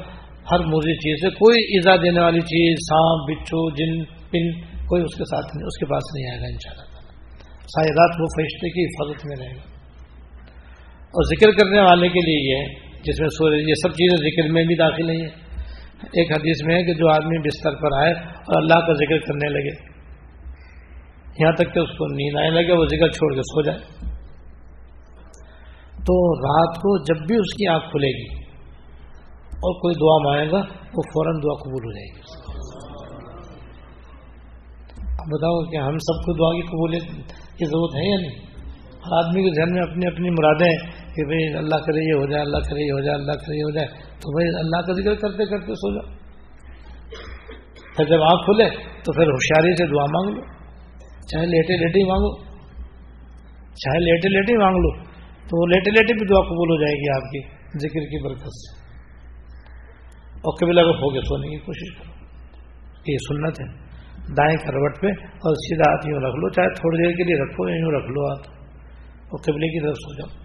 [0.52, 5.16] ہر موزی چیز سے کوئی ایزا دینے والی چیز، سانپ، بچھو، جن، پن کوئی اس
[5.16, 6.94] کے ساتھ نہیں، اس کے پاس نہیں آئے گا ان شاء اللہ
[7.60, 9.74] سائے رات وہ فرشتے کی حفاظت میں رہے گا۔
[11.04, 12.68] اور ذکر کرنے والے کے لیے یہ
[13.04, 15.44] جس میں سورج یہ سب چیزیں ذکر میں بھی داخل نہیں ہیں۔
[16.04, 19.50] ایک حدیث میں ہے کہ جو آدمی بستر پر آئے اور اللہ کا ذکر کرنے
[19.50, 19.94] لگے۔
[21.40, 23.80] یہاں تک کہ اس کو نیند آنے لگے، وہ ذکر چھوڑ کے سو جائے۔
[25.96, 28.44] تو رات کو جب بھی اس کی آنکھ کھلے گی
[29.50, 30.60] اور کوئی دعا مانگے گا،
[30.94, 32.43] وہ فوراً دعا قبول ہو جائے گی۔ اب
[35.32, 37.04] بتاؤ کہ ہم سب کو دعا کی قبولیت
[37.58, 38.54] کی ضرورت ہے یا نہیں؟
[38.98, 40.78] ہر آدمی کے ذہن میں اپنی اپنی مرادیں
[41.16, 43.64] کہ بھائی اللہ کرے یہ ہو جائے، اللہ کرے یہ ہو جائے، اللہ کرے یہ
[43.64, 46.18] ہو جائے۔ تو بھائی اللہ کا ذکر کرتے کرتے سو جاؤ۔
[47.98, 48.70] پھر جب آنکھ کھلے
[49.04, 50.42] تو پھر ہوشیاری سے دعا مانگ لو۔
[51.28, 52.38] چاہے لیٹے لیٹے ہی مانگو۔
[53.76, 55.04] چاہے لیٹے لیٹے مانگ لو۔
[55.48, 57.40] تو وہ لیٹے لیٹے بھی دعا قبول ہو جائے گی آپ کی
[57.80, 58.84] ذکر کی برکت سے۔
[60.36, 62.26] اور کبھی لگا ہو گیا سونے کی کوشش کرو۔
[63.08, 63.83] یہ سنت ہے۔
[64.30, 67.70] دائیں کروٹ پہ اور سیدھا ہاتھ یوں رکھ لو، چاہے تھوڑی دیر کے لیے رکھو،
[67.70, 68.48] یوں رکھ لو ہاتھ
[69.08, 70.44] اور قبلے کی طرف سو جاؤ۔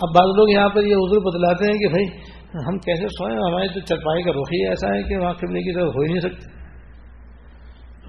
[0.00, 2.06] اب بعض لوگ یہاں پر یہ حضور بتلاتے ہیں کہ بھائی،
[2.68, 5.74] ہم کیسے سوئیں ہمارے تو چرپائی کا رخ ہی ایسا ہے کہ وہاں قبلے کی
[5.74, 6.54] طرف ہو ہی نہیں سکتے۔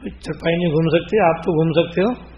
[0.09, 2.35] چرپائی نہیں گھوم سکتے، آپ تو گھوم سکتے ہو۔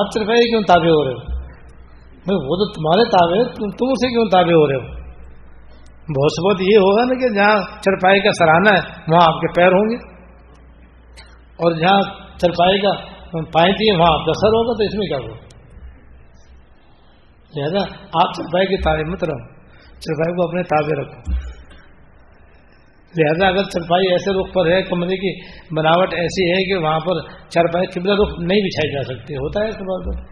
[0.00, 1.38] آپ چرپائی کیوں تابع ہو رہے ہو؟
[2.28, 4.97] وہ تو تمہارے تابع تم اسے کیوں تابع ہو رہے ہو؟
[6.08, 9.66] بہت بہت یہ ہوگا نا کہ جہاں چرپائی کا سراہنا ہے، وہاں آپ کے پیر
[9.66, 10.18] ہوں گے۔
[11.38, 12.00] اور جہاں
[12.38, 12.92] چرپائی کا
[13.30, 15.48] پائتی ہے وہاں آپ کا سر ہوگا، تو اس میں کیا ہوگا؟
[17.56, 19.48] لہذا آپ چرپائی کی تعلیم مت رہو
[20.00, 21.32] چرپائی کو اپنے تابع رکھو۔
[23.18, 25.40] لہذا اگر چرپائی ایسے رخ پر ہے، کمرے کی
[25.74, 29.68] بناوٹ ایسی ہے کہ وہاں پر چرپائی قبلہ رخ نہیں بچھائی جا سکتی، ہوتا ہے
[29.68, 30.22] اس بات پر۔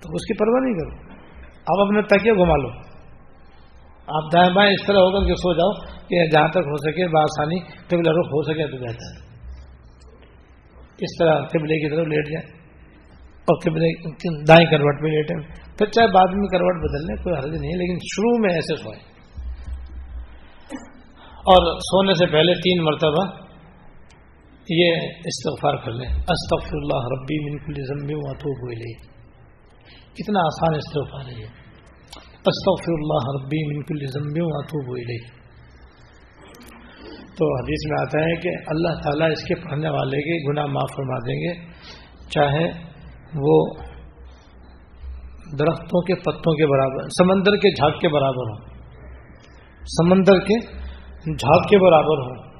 [0.00, 1.12] تو اس کی پرواہ نہیں کرو۔
[1.56, 2.91] آپ اپنے تکیہ گھما لو۔
[4.06, 7.08] آپ دائیں بائیں اس طرح ہو کر کے سو جاؤ کہ جہاں تک ہو سکے
[7.08, 9.32] بآسانی قبلہ رخ ہو سکے تو بہتر ہے۔
[10.98, 12.62] اس طرح قبلے کی طرف لیٹ جائیں
[13.26, 14.10] اور قبلے
[14.44, 17.78] دائیں کروٹ پہ لیٹیں۔ پھر چاہے بعد میں کروٹ بدل لیں، کوئی حرض نہیں ہے،
[17.78, 19.12] لیکن شروع میں ایسے سوئیں۔
[21.32, 23.42] اور سونے سے پہلے تین مرتبہ
[24.68, 24.92] یہ
[25.24, 29.12] استغفار کر لیں۔ استغفر اللہ ربی من کل ذنب واتوب الیہ۔
[30.14, 31.61] کتنا آسان استغفار ہے یہ۔
[32.44, 35.42] استغفر اللہ ربی من کل ذنب واتوب الیہ۔
[37.36, 40.96] تو حدیث میں آتا ہے کہ اللہ تعالیٰ اس کے پڑھنے والے کے گناہ معاف
[40.96, 41.72] فرما دیں گے۔
[42.30, 42.64] چاہے
[43.34, 43.74] وہ
[45.58, 48.72] درختوں کے پتوں کے برابر، سمندر کے جھاگ کے برابر ہوں۔
[49.84, 50.60] سمندر کے
[51.34, 52.52] جھاگ کے برابر ہوں۔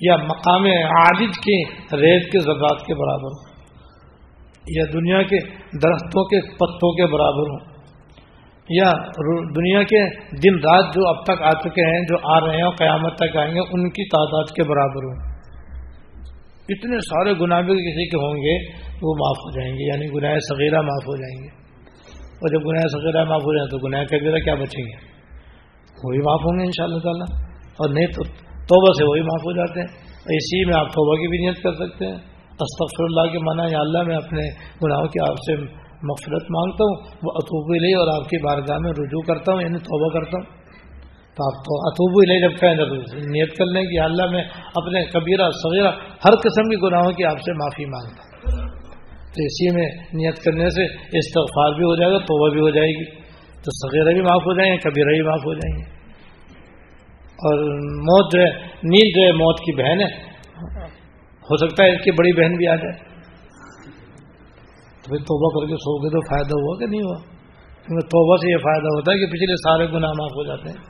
[0.00, 3.54] یا مقام عالج کے ریت کے زبات کے برابر ہوں۔
[4.66, 5.38] یا دنیا کے
[5.82, 7.73] درختوں کے پتوں کے برابر ہوں۔
[8.70, 8.90] یا
[9.56, 12.74] دنیا کے دن رات جو اب تک آ چکے ہیں، جو آ رہے ہیں اور
[12.74, 15.34] قیامت تک آئیں گے، ان کی تعداد کے برابر ہوں۔
[16.68, 18.72] اتنے سارے گناہ بھی کسی کے ہوں گے،
[19.02, 21.64] وہ معاف ہو جائیں گے یعنی گناہ صغیرہ معاف ہو جائیں گے۔
[22.18, 25.14] اور جب گناہ صغیرہ معاف ہو جائیں تو گناہ کبیرہ کیا بچیں گے؟
[26.04, 29.40] وہی معاف ہوں گے ان شاء اللہ تعالیٰ۔ اور نہیں تو توبہ سے وہی معاف
[29.40, 29.86] ہو جاتے ہیں۔
[30.26, 32.16] اسی میں آپ توبہ کی بھی نیت کر سکتے ہیں۔
[32.60, 34.40] استغفر اللہ کے معنی یا اللہ میں اپنے
[34.84, 38.90] گناہوں کی آپ سے مغفرت مانگتا ہوں، وہ اطوبی لے اور آپ کی بارگاہ میں
[38.90, 40.64] رجوع کرتا ہوں یعنی توبہ کرتا ہوں۔
[41.36, 42.84] تو آپ تو اطوبی لے جب کہیں تو
[43.16, 45.90] نیت کر لیں کہ اللہ میں اپنے کبیرہ، صغیرہ،
[46.24, 48.68] ہر قسم کی گناہوں کی آپ سے معافی مانگتا ہوں۔
[49.24, 50.84] تو اسی میں نیت کرنے سے
[51.18, 53.04] استغفار بھی ہو جائے گا، توبہ بھی ہو جائے گی۔
[53.62, 55.94] تو صغیرہ بھی معاف ہو جائیں گے، کبیرہ بھی معاف ہو جائیں گے۔
[57.20, 57.58] اور
[57.92, 60.34] موت جو ہے نیند جو ہے، موت کی بہن ہے۔
[61.42, 63.13] ہو سکتا ہے اس کی بڑی بہن بھی آ جائے۔
[65.04, 67.18] تو پھر توبہ کر کے سو گئے تو فائدہ ہوا کہ نہیں ہوا؟
[67.84, 70.82] کیونکہ توبہ سے یہ فائدہ ہوتا ہے کہ پچھلے سارے گناہ معاف ہو جاتے ہیں۔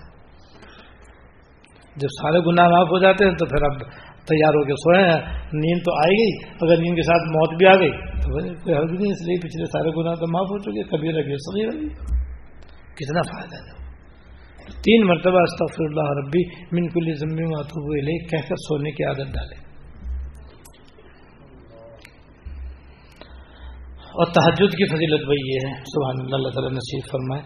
[1.97, 3.79] جب سارے گناہ معاف ہو جاتے ہیں تو پھر اب
[4.27, 5.21] تیار ہو کے سوئے ہیں۔
[5.53, 7.91] نیند تو آئی گئی، اگر نیند کے ساتھ موت بھی آ گئی
[8.23, 11.37] تو کوئی حرض نہیں، اس لیے پچھلے سارے گناہ تو معاف ہو چکے کبھی لگے
[11.37, 11.89] سمجھ لگی
[12.95, 13.85] کتنا فائدہ ہے۔
[14.83, 19.35] تین مرتبہ استغفر اللہ ربی من کل ذمے ماتوب لے کہہ کر سونے کی عادت
[19.35, 19.64] ڈالے
[24.15, 27.43] اور تحجد کی فضیلت بھائی یہ ہے۔ سبحان اللہ اللہ تعالیٰ نصیب فرمائے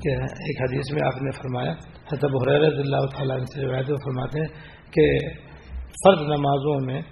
[0.00, 1.72] کہ ایک حدیث میں آپ نے فرمایا،
[2.06, 4.48] حضرت حریر اللہ تعالیٰ سے روایت فرماتے ہیں
[4.90, 5.28] کہ
[5.90, 7.02] فرد نمازوں میں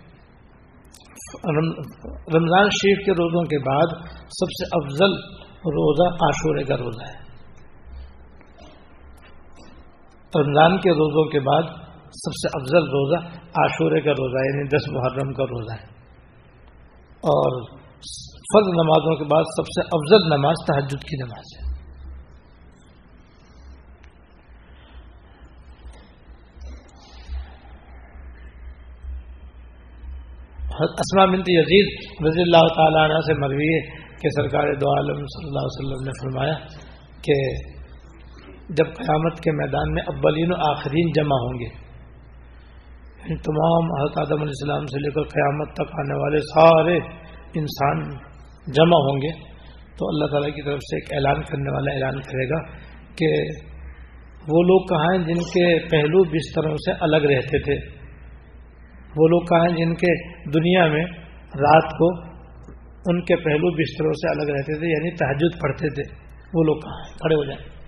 [2.35, 7.29] رمضان شریف کے روزوں کے بعد سب سے افضل روزہ عاشورے کا روزہ ہے۔
[10.41, 11.63] رمضان کے روزوں کے بعد
[12.03, 15.87] سب سے افضل روزہ عاشورے کا روزہ یعنی دس محرم کا روزہ ہے۔
[17.17, 17.79] اور
[18.53, 21.65] فرض نمازوں کے بعد سب سے افضل نماز تحجد کی نماز ہے۔
[31.01, 31.91] اسما بنت یزید
[32.27, 33.81] رضی اللہ تعالیٰ عنہ سے مروی ہے
[34.23, 36.55] کہ سرکار دو عالم صلی اللہ علیہ وسلم نے فرمایا
[37.21, 37.37] کہ
[38.69, 41.69] جب قیامت کے میدان میں اولین و آخرین جمع ہوں گے
[43.19, 46.97] یعنی تمام حضرت آدم علیہ السلام سے لے کر قیامت تک آنے والے سارے
[47.55, 48.28] انسان
[48.73, 49.33] جمع ہوں گے،
[49.97, 52.71] تو اللہ تعالیٰ کی طرف سے ایک اعلان کرنے والا اعلان کرے گا
[53.15, 53.59] کہ
[54.49, 57.99] وہ لوگ کہاں ہیں جن کے پہلو بستروں سے الگ رہتے تھے۔
[59.17, 61.05] وہ لوگ کہاں ہیں جن کے دنیا میں
[61.45, 62.29] رات کو
[63.11, 66.15] ان کے پہلو بستروں سے الگ رہتے تھے یعنی تحجد پڑھتے تھے۔
[66.55, 67.79] وہ لوگ کہاں ہیں؟ کھڑے ہو جائیں۔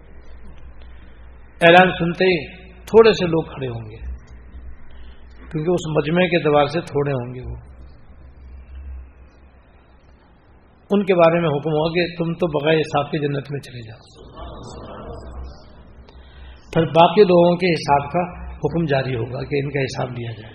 [1.69, 3.97] اعلان سنتے ہی تھوڑے سے لوگ کھڑے ہوں گے،
[5.51, 7.70] کیونکہ اس مجمع کے دوار سے تھوڑے ہوں گے وہ۔
[10.91, 13.81] ان کے بارے میں حکم ہوا کہ تم تو بغیر حساب کی جنت میں چلے
[13.89, 14.31] جاؤ۔
[16.73, 20.55] پھر باقی لوگوں کے حساب کا حکم جاری ہوگا کہ ان کا حساب لیا جائے۔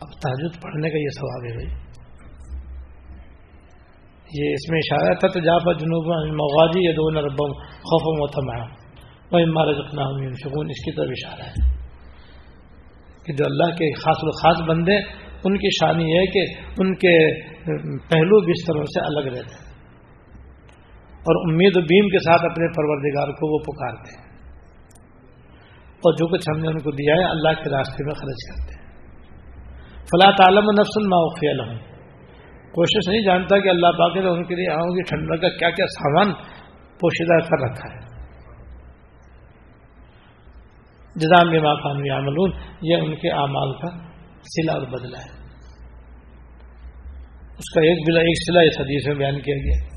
[0.00, 1.90] اب تحجد پڑھنے کا یہ سوال ہے بھائی۔
[4.34, 8.68] یہ اس میں اشارہ تھا تو جاپا جنوب مغازی یا دونوں ربم خوف و تمام
[9.32, 11.74] وہ مارا جتنا اس کی طرف اشارہ ہے
[13.26, 14.96] کہ جو اللہ کے خاص و خاص بندے
[15.44, 17.42] ان کی شانی ہے کہ ان کے
[17.98, 19.70] پہلو بستروں سے الگ رہتے ہیں۔
[21.10, 24.30] اور امید و بیم کے ساتھ اپنے پروردگار کو وہ پکارتے ہیں۔
[25.90, 28.74] اور جو کچھ ہم نے ان کو دیا ہے اللہ کے راستے میں خرچ کرتے
[28.74, 28.80] ہیں۔
[30.04, 31.78] فلاں تعلم نفس الماخیل ہوں
[32.72, 35.70] کوشش نہیں جانتا کہ اللہ پاک نے ان کے لیے آؤں گی ٹھنڈا کا کیا
[35.70, 36.32] کیا سامان
[37.00, 38.10] پوشیدہ کر رکھا ہے۔
[41.16, 42.50] جزام بما خان عملون
[42.82, 44.09] یہ ان کے اعمال کا
[44.42, 45.40] سلا اور بدلا ہے۔
[47.58, 49.88] اس کا ایک بلا ایک سلا، اس حدیث میں بیان کیا گیا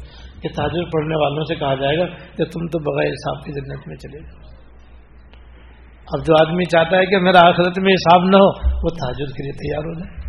[0.41, 3.87] کہ تاجر پڑھنے والوں سے کہا جائے گا کہ تم تو بغیر حساب کی جنت
[3.87, 4.53] میں چلے جاؤ
[6.03, 8.49] اب جو آدمی چاہتا ہے کہ میرا آخرت میں حساب نہ ہو،
[8.83, 10.23] وہ تاجر کے لیے تیار ہو جائے۔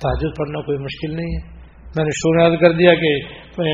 [0.00, 1.62] تاجر پڑھنا کوئی مشکل نہیں ہے۔
[1.96, 3.20] میں نے شور یاد کر دیا کہ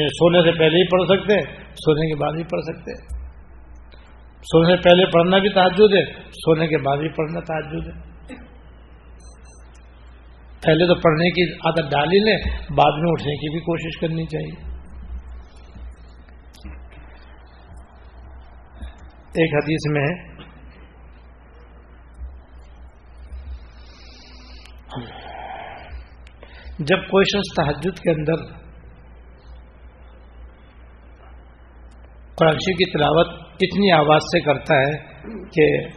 [0.06, 2.92] سونے سے پہلے ہی پڑھ سکتے ہیں، سونے کے بعد ہی پڑھ سکتے
[4.38, 8.17] سونے سے پہلے پڑھنا بھی تعجد ہے، سونے کے بعد ہی پڑھنا تعجد ہے۔
[10.62, 12.36] پہلے تو پڑھنے کی عادت ڈال ہی لیں
[12.70, 14.68] بعد میں اٹھنے کی بھی کوشش کرنی چاہیے۔
[19.28, 20.28] ایک حدیث میں ہے۔
[26.78, 28.44] جب کوئی شخص تحجد کے اندر
[32.34, 33.28] قرآن کی تلاوت
[33.60, 34.96] اتنی آواز سے کرتا ہے
[35.28, 35.88] کہ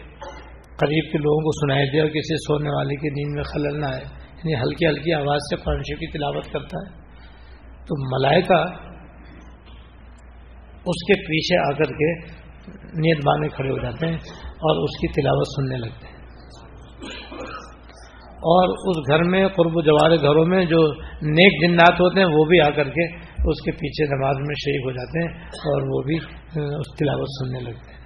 [0.77, 3.85] قریب کے لوگوں کو سنائی دے اور کسی سونے والے کی نیند میں خلل نہ
[3.85, 7.01] آئے۔ یعنی ہلکی ہلکی آواز سے قرآن شریف کی تلاوت کرتا ہے،
[7.85, 8.91] تو ملائکہ
[10.85, 12.41] اس کے پیچھے آ کر کے
[12.81, 16.11] نیت بانے کھڑے ہو جاتے ہیں اور اس کی تلاوت سننے لگتے ہیں۔
[18.21, 22.43] اور اس گھر میں، قرب و جوار گھروں میں جو نیک جنات ہوتے ہیں، وہ
[22.45, 23.15] بھی آ کر کے
[23.49, 26.15] اس کے پیچھے نماز میں شریک ہو جاتے ہیں اور وہ بھی
[26.79, 28.01] اس تلاوت سننے لگتے ہیں۔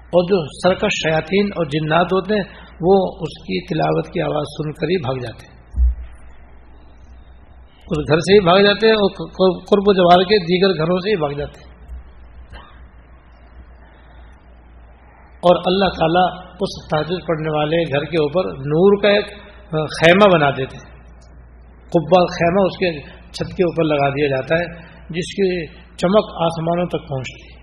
[0.00, 2.42] اور جو سرکش شیاطین اور جنات ہوتے ہیں،
[2.80, 5.61] وہ اس کی تلاوت کی آواز سن کر ہی بھاگ جاتے ہیں۔
[7.90, 9.10] اس گھر سے ہی بھاگ جاتے ہیں اور
[9.60, 11.72] قرب و جوار کے دیگر گھروں سے ہی بھاگ جاتے ہیں۔
[15.46, 19.26] اور اللہ تعالیٰ اس تاجر پڑھنے والے گھر کے اوپر نور کا ایک
[19.70, 20.76] خیمہ بنا دیتے
[21.88, 24.64] قبا خیمہ اس کے چھت کے اوپر لگا دیا جاتا ہے،
[25.10, 25.66] جس کی
[25.96, 27.62] چمک آسمانوں تک پہنچتی ہے۔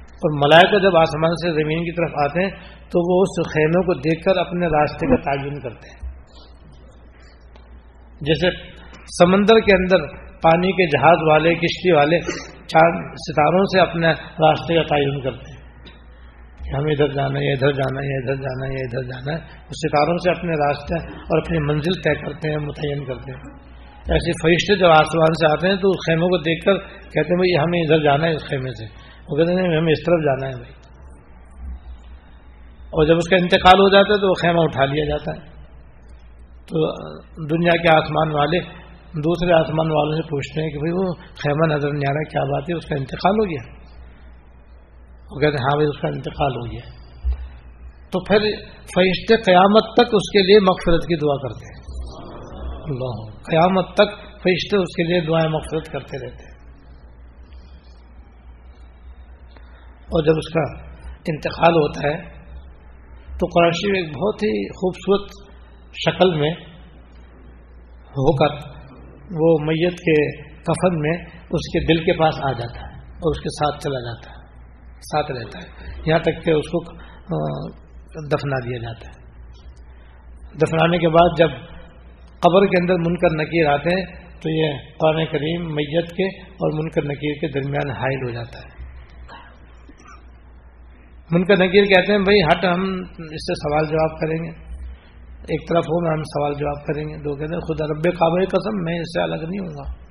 [0.00, 2.50] اور ملائکہ جب آسمان سے زمین کی طرف آتے ہیں،
[2.80, 6.12] تو وہ اس خیمے کو دیکھ کر اپنے راستے کا تعین کرتے ہیں۔
[8.20, 8.73] جیسے
[9.06, 12.20] سمندر کے اندر پانی کے جہاز والے، کشتی والے
[12.66, 15.64] چاند ستاروں سے اپنے راستے کا تعین کرتے ہیں۔
[16.74, 20.18] ہمیں ادھر جانا ہے، ادھر جانا ہے، ادھر جانا ہے، ادھر جانا ہے۔ اس ستاروں
[20.18, 23.58] سے اپنے راستے اور اپنی منزل طے کرتے ہیں، متعین کرتے ہیں۔
[24.10, 27.36] ایسے فرشتے جب آسمان سے آتے ہیں تو اس خیموں کو دیکھ کر کہتے ہیں،
[27.36, 28.84] بھائی، ہمیں ادھر جانا ہے اس خیمے سے۔
[29.28, 30.72] وہ کہتے ہیں ہمیں اس طرف جانا ہے بھائی۔
[32.84, 35.54] اور جب اس کا انتقال ہو جاتا ہے تو وہ خیمہ اٹھا لیا جاتا ہے۔
[36.66, 36.86] تو
[37.46, 38.83] دنیا کے آسمان والے
[39.14, 42.44] دوسرے آسمان والوں سے پوچھتے ہیں کہ بھائی وہ خیمہ نظر نہیں آ رہا، کیا
[42.44, 43.84] بات ہے؟ اس کا انتقال ہو گیا۔
[45.30, 47.04] وہ کہتے ہیں ہاں بھائی، اس کا انتقال ہو گیا۔
[48.10, 48.40] تو پھر
[48.82, 51.84] فرشتے قیامت تک اس کے لیے مغفرت کی دعا کرتے ہیں۔
[52.84, 56.54] اللہ، قیامت تک فرشتے اس کے لیے دعائیں مغفرت کرتے رہتے ہیں۔
[60.04, 60.88] اور جب اس کا
[61.18, 62.34] انتقال ہوتا ہے،
[63.38, 65.30] تو قرآشی ایک بہت ہی خوبصورت
[65.92, 66.50] شکل میں
[68.08, 68.74] ہو کر
[69.30, 73.40] وہ میت کے کفن میں اس کے دل کے پاس آ جاتا ہے اور اس
[73.40, 74.44] کے ساتھ چلا جاتا ہے،
[75.00, 77.04] ساتھ رہتا ہے۔ یہاں تک کہ اس کو
[78.32, 79.24] دفنا دیا جاتا ہے۔
[80.54, 81.48] دفنانے کے بعد جب
[82.40, 87.04] قبر کے اندر منکر نکیر آتے ہیں، تو یہ قرآن کریم میت کے اور منکر
[87.04, 88.74] نکیر کے درمیان حائل ہو جاتا ہے۔
[91.30, 92.82] منکر نکیر کہتے ہیں، بھائی، ہٹ، ہم
[93.18, 94.63] اس سے سوال جواب کریں گے۔
[95.44, 98.44] ایک طرف ہو میں ہم سوال جواب کریں گے۔ دو کہتے ہیں، خدا رب کعبہ
[98.44, 100.04] قسم، میں اس سے الگ نہیں ہوں گا۔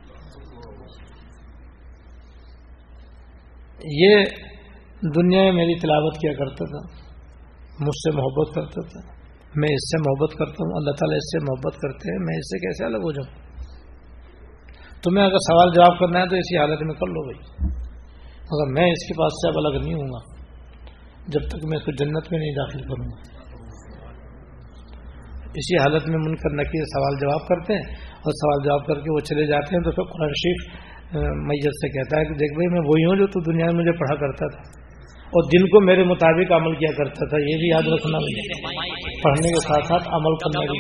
[3.84, 4.16] یہ
[5.16, 7.04] دنیا میں میری تلاوت کیا کرتا تھا؟
[7.80, 9.14] مجھ سے محبت کرتا تھا۔
[9.56, 12.46] میں اس سے محبت کرتا ہوں، اللہ تعالیٰ اس سے محبت کرتے ہیں، میں اس
[12.46, 13.44] سے کیسے الگ ہو جاؤں؟
[15.04, 17.66] تمہیں اگر سوال جواب کرنا ہے تو اسی حالت میں کر لو بھائی۔
[18.44, 20.44] مگر میں اس کے پاس سے اب الگ نہیں ہوں گا۔
[21.28, 23.43] جب تک میں اس کو جنت میں نہیں داخل کروں گا۔
[25.62, 26.54] اسی حالت میں من کر
[26.92, 27.86] سوال جواب کرتے ہیں
[28.26, 30.64] اور سوال جواب کر کے وہ چلے جاتے ہیں تو پھر قرآن شریف
[31.50, 33.94] میت سے کہتا ہے کہ دیکھ بھائی میں وہی ہوں جو تو دنیا میں مجھے
[34.00, 34.64] پڑھا کرتا تھا
[35.34, 38.20] اور دل کو میرے مطابق عمل کیا کرتا تھا، یہ بھی یاد رکھنا
[39.24, 40.80] پڑھنے کے ساتھ ساتھ عمل کرنا بھی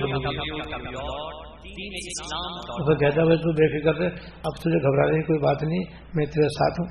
[3.03, 4.09] کہتا بھائی تو بے فکر ہے
[4.49, 6.89] اب تجھے گھبرانے کی کوئی بات نہیں، میں تیرے ساتھ ہوں۔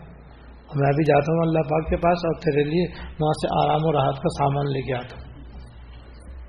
[0.68, 2.87] اور میں بھی جاتا ہوں اللہ پاک کے پاس اور تیرے لیے
[3.20, 5.30] وہاں سے آرام و راحت کا سامان لے کے آتا ہوں۔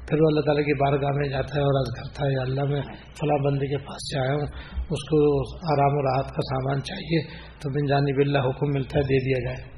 [0.07, 2.81] پھر وہ اللہ تعالیٰ کی بارگاہ میں جاتا ہے اور عرض کرتا ہے اللہ میں
[3.19, 4.47] فلاں بندی کے پاس سے آیا ہوں،
[4.89, 5.19] اس کو
[5.73, 7.21] آرام و راحت کا سامان چاہیے،
[7.59, 9.73] تو بن جانب اللہ حکم ملتا ہے، دے دیا جائے۔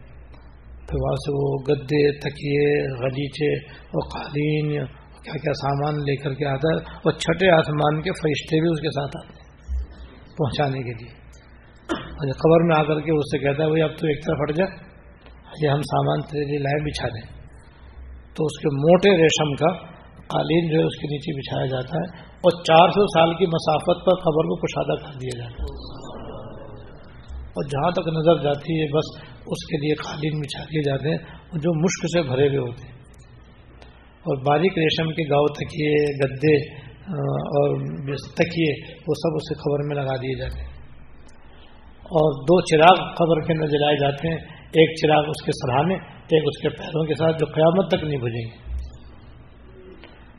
[0.87, 2.65] تو وہاں سے وہ گدے، تکیے،
[2.97, 4.85] غلیچے اور قالین
[5.23, 8.81] کیا کیا سامان لے کر کے آتا ہے اور چھٹے آسمان کے فرشتے بھی اس
[8.81, 9.45] کے ساتھ آتے ہیں
[10.37, 11.13] پہنچانے کے لیے۔
[12.31, 14.55] قبر میں آ کر کے اس سے کہتا ہے، بھائی، اب تو ایک طرف ہٹ
[14.55, 14.65] جا،
[15.63, 17.41] یہ ہم سامان تیرے لیے لائے بچھا دیں۔
[18.35, 19.94] تو اس کے موٹے ریشم کا
[20.27, 24.05] قالین جو ہے اس کے نیچے بچھایا جاتا ہے اور چار سو سال کی مسافت
[24.05, 25.95] پر قبر کو کشادہ کر دیا جاتا ہے۔
[27.41, 31.17] اور جہاں تک نظر جاتی ہے، بس اس کے لیے قالین بچھا دیے جاتے ہیں
[31.53, 32.95] جو مشک سے بھرے ہوئے ہوتے ہیں۔
[34.15, 36.75] اور باریک ریشم کے گاؤں تکیے گدے
[37.25, 37.77] اور
[38.15, 40.75] تکیے وہ سب اسے خبر میں لگا دیے جاتے ہیں۔
[41.95, 46.43] اور دو چراغ قبر کے اندر جلائے جاتے ہیں۔ ایک چراغ اس کے سرحانے ایک
[46.45, 48.74] اس کے پیروں کے ساتھ جو قیامت تک نہیں بجیں گے۔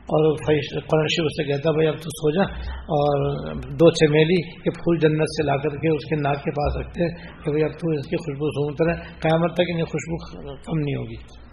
[0.07, 0.35] اور
[0.71, 2.43] قرآن شریف سے کہتا بھائی اب تو سو جا
[2.77, 3.15] اور
[3.55, 7.03] دو چمیلی کے پھول جنت سے لا کر کے اس کے ناک کے پاس رکھتے
[7.03, 7.11] ہیں
[7.43, 10.17] کہ بھائی اب تو اس کی خوشبو سونگتا رہے قیامت تک انہیں خوشبو
[10.55, 11.47] کم نہیں ہوگی۔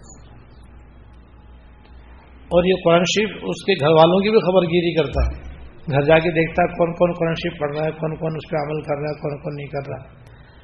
[2.45, 5.55] اور یہ قرآن شریف اس کے گھر والوں کی بھی خبر گیری کرتا ہے۔
[5.91, 8.51] گھر جا کے دیکھتا ہے کون کون قرآن شریف پڑھ رہا ہے، کون کون اس
[8.51, 10.03] پہ عمل کر رہا ہے، کون کون نہیں کر رہا۔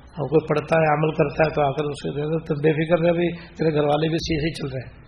[0.01, 3.03] اور کوئی پڑھتا ہے، عمل کرتا ہے تو آ کر اس کے تو بے فکر
[3.03, 5.01] رہے بھائی تیرے گھر والے بھی صحیح چل رہے ہیں۔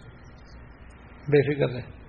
[1.27, 2.02] بے فکر رہے۔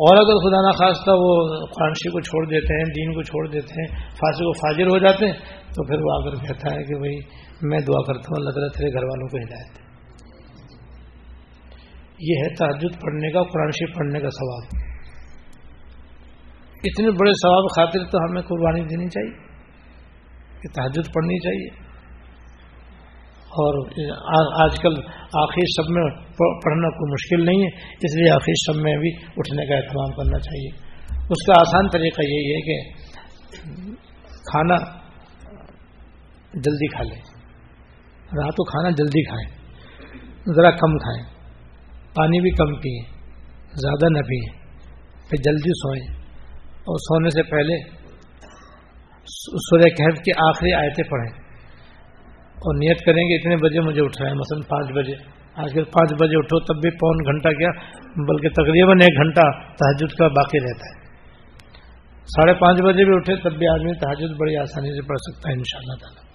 [0.00, 1.32] اور اگر خدا نخواستہ وہ
[1.72, 5.26] قرآن کو چھوڑ دیتے ہیں، دین کو چھوڑ دیتے ہیں فاصل و فاجر ہو جاتے
[5.26, 5.32] ہیں،
[5.74, 7.18] تو پھر وہ آ کر کہتا ہے کہ بھائی
[7.62, 9.78] میں دعا کرتا ہوں، اللہ تعالیٰ تیرے گھر والوں کو ہدایت
[12.18, 14.64] یہ ہے تحجد پڑھنے کا، قرآن شریف پڑھنے کا ثواب۔
[16.84, 19.34] اتنے بڑے ثواب خاطر تو ہمیں قربانی دینی چاہیے،
[20.62, 21.89] کہ تحجد پڑھنی چاہیے۔
[23.50, 23.86] اور
[24.64, 24.94] آج کل
[25.42, 26.10] آخری سب میں
[26.64, 30.38] پڑھنا کوئی مشکل نہیں ہے، اس لیے آخری سب میں بھی اٹھنے کا اہتمام کرنا
[30.38, 30.90] چاہیے۔
[31.30, 32.90] اس کا آسان طریقہ یہی ہے کہ
[34.24, 34.74] کھانا
[36.54, 37.22] جلدی کھا لیں۔
[38.20, 39.60] رات کو کھانا جلدی کھائیں۔
[40.56, 41.24] ذرا کم کھائیں۔
[42.14, 43.20] پانی بھی کم پئیں۔
[43.66, 44.58] زیادہ نہ پئیں۔
[45.28, 46.22] پھر جلدی سوئیں۔
[46.62, 47.90] اور سونے سے پہلے
[49.70, 51.49] سورہ کہف کی آخری آیتیں پڑھیں۔
[52.60, 55.14] اور نیت کریں گے اتنے بجے مجھے اٹھ رہا ہے، مثلاً پانچ بجے۔
[55.56, 57.68] آج کل پانچ بجے اٹھو، تب بھی پون گھنٹہ کیا،
[58.28, 61.00] بلکہ تقریباً ایک گھنٹہ تحجد کا باقی رہتا ہے۔
[62.22, 65.54] ساڑھے پانچ بجے بھی اٹھے، تب بھی آدمی تحجد بڑی آسانی سے پڑھ سکتا ہے
[65.54, 66.30] ان شاء اللہ تعالیٰ۔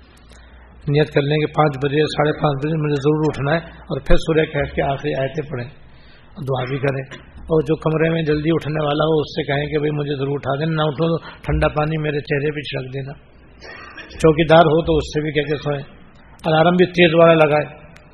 [0.88, 4.16] نیت کر لیں کہ پانچ بجے، ساڑھے پانچ بجے مجھے ضرور اٹھنا ہے اور پھر
[4.16, 8.50] سورہ کہہ کے آخری آیتیں پڑھیں اور دعا بھی کریں۔ اور جو کمرے میں جلدی
[8.54, 11.30] اٹھنے والا ہو، اس سے کہیں کہ بھائی مجھے ضرور اٹھا دینا نہ اٹھو تو
[11.42, 13.14] ٹھنڈا پانی میرے چہرے پہ چھڑک دینا۔
[14.10, 16.05] چوکی دار ہو تو اس سے بھی کہہ کے سوئیں۔
[16.46, 17.66] الارم بھی تیز والا لگائے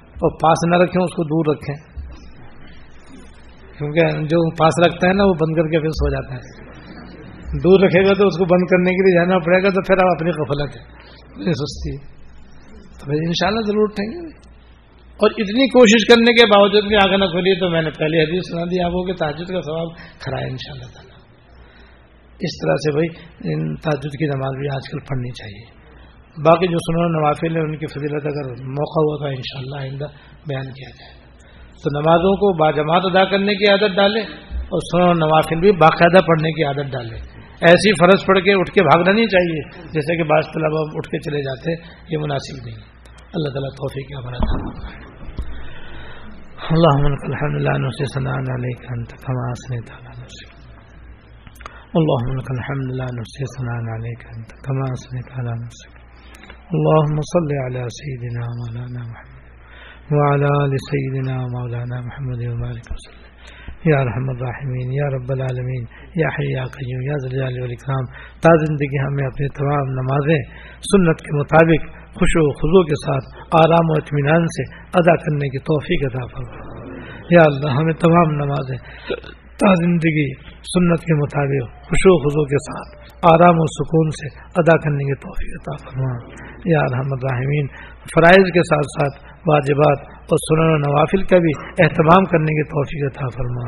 [0.10, 1.76] اور پاس نہ رکھیں، اس کو دور رکھیں۔
[3.78, 6.72] کیونکہ جو پاس رکھتا ہے نا، وہ بند کر کے پھر سو جاتا ہے۔
[7.58, 9.96] دور رکھے گا تو اس کو بند کرنے کے لیے جانا پڑے گا، تو پھر
[9.96, 11.02] آپ اپنی قفلت ہے۔
[11.54, 11.98] سستی
[13.00, 14.28] تو پھر ان شاء اللہ ضرور اٹھیں گے۔
[15.12, 18.52] اور اتنی کوشش کرنے کے باوجود بھی آگے نہ کھولی تو میں نے پہلے حدیث
[18.52, 19.88] سنا دی۔ آپ کو کہ تاجد کا سواب
[20.20, 21.18] کھڑا ہے ان شاء اللہ تعالیٰ۔
[22.40, 23.08] اس طرح سے بھائی،
[23.54, 25.81] ان تاجد کی نماز بھی آج کل پڑھنی چاہیے۔
[26.38, 29.82] باقی جو سنو نوافل ہے ان کی فضیلت اگر موقع ہوا تو ان شاء اللہ
[29.88, 30.08] آئندہ
[30.52, 31.12] بیان کیا جائے
[31.84, 34.22] تو نمازوں کو باجماعت ادا کرنے کی عادت ڈالے
[34.76, 37.20] اور سنو نوافل بھی باقاعدہ پڑھنے کی عادت ڈالے
[37.70, 39.62] ایسی فرض پڑھ کے اٹھ کے بھاگنا نہیں چاہیے،
[39.96, 41.76] جیسے کہ بعض طلبا اٹھ کے چلے جاتے،
[42.14, 42.80] یہ مناسب نہیں۔
[43.40, 44.56] اللہ تعالیٰ توفیق کیا بنا تھا
[46.74, 47.76] اللہ الحمد لله
[48.16, 50.52] ثناء عليك انت كما اثنيت على نفسك
[52.02, 56.01] اللهم لك الحمد لا نحصي ثناء عليك انت كما اثنيت على نفسك
[56.78, 63.32] اللهم صل على سيدنا مولانا محمد وعلى آل سيدنا مولانا محمد وبارك وسلم.
[63.86, 65.84] یا رحم الرحمین یا رب العالمین
[66.16, 68.08] یا حی یا قیوم یا ذلال والاکرام
[68.46, 70.40] تا زندگی ہمیں اپنے تمام نمازیں
[70.92, 73.26] سنت کے مطابق خوش و خضو کے ساتھ
[73.64, 74.68] آرام و اطمینان سے
[75.02, 76.80] ادا کرنے کی توفیق ادا فرما
[77.36, 78.78] یا اللہ، ہمیں تمام نمازیں
[79.64, 83.00] تا زندگی سنت کے مطابق خوش و کے ساتھ
[83.32, 84.28] آرام و سکون سے
[84.62, 86.12] ادا کرنے کی توفیق عطا فرما
[86.66, 87.68] یا الحمد الرحمین
[88.14, 91.52] فرائض کے ساتھ ساتھ واجبات اور سنن و نوافل کا بھی
[91.86, 93.66] اہتمام کرنے کی توفیق عطا فرما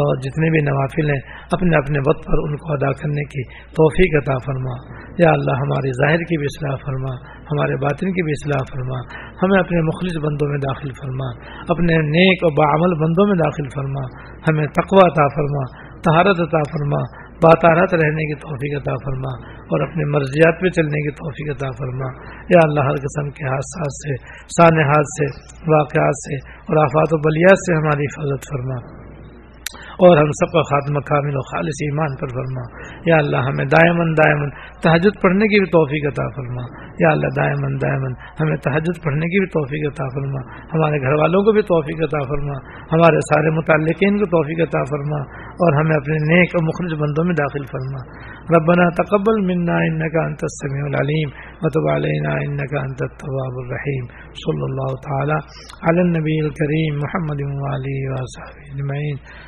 [0.00, 1.18] اور جتنے بھی نوافل ہیں،
[1.52, 3.42] اپنے اپنے وقت پر ان کو ادا کرنے کی
[3.78, 4.74] توفیق عطا فرما
[5.18, 7.14] یا اللہ، ہماری ظاہر کی بھی اصلاح فرما
[7.50, 9.00] ہمارے باطن کی بھی اصلاح فرما
[9.42, 11.28] ہمیں اپنے مخلص بندوں میں داخل فرما
[11.74, 14.04] اپنے نیک اور باعمل بندوں میں داخل فرما
[14.48, 15.64] ہمیں تقوی عطا فرما
[16.06, 17.00] طہارت عطا فرما،
[17.36, 22.08] باتارت رہنے کی توفیق عطا فرما اور اپنے مرضیات پہ چلنے کی توفیق عطا فرما۔
[22.40, 24.14] یا اللہ، ہر قسم کے حادثات سے
[24.48, 25.26] سانحات سے،
[25.76, 29.05] واقعات سے اور آفات و بلیات سے ہماری حفاظت فرما۔
[29.96, 32.62] اور ہم سب کا خاتمہ کامل و خالص ایمان پر فرما۔
[33.06, 34.50] یا اللہ ہمیں دائمن دائمن
[34.82, 36.62] تحجد پڑھنے کی بھی توفیق عطا فرما۔
[37.00, 40.40] یا اللہ دائمن دائمن ہمیں تحجد پڑھنے کی بھی توفیق عطا فرما۔
[40.74, 42.54] ہمارے گھر والوں کو بھی توفیق عطا فرما۔
[42.92, 47.34] ہمارے سارے متعلقین کو توفیق عطا فرما۔ اور ہمیں اپنے نیک اور مخرج بندوں میں
[47.34, 48.26] داخل فرما۔
[48.56, 51.28] ربنا تقبل منا انك انت السميع العليم
[51.62, 54.04] وتب علينا انك انت التواب الرحيم
[54.46, 55.38] صلى الله تعالى
[55.88, 59.45] على النبي الكريم محمد وعلى وصحبه اجمعين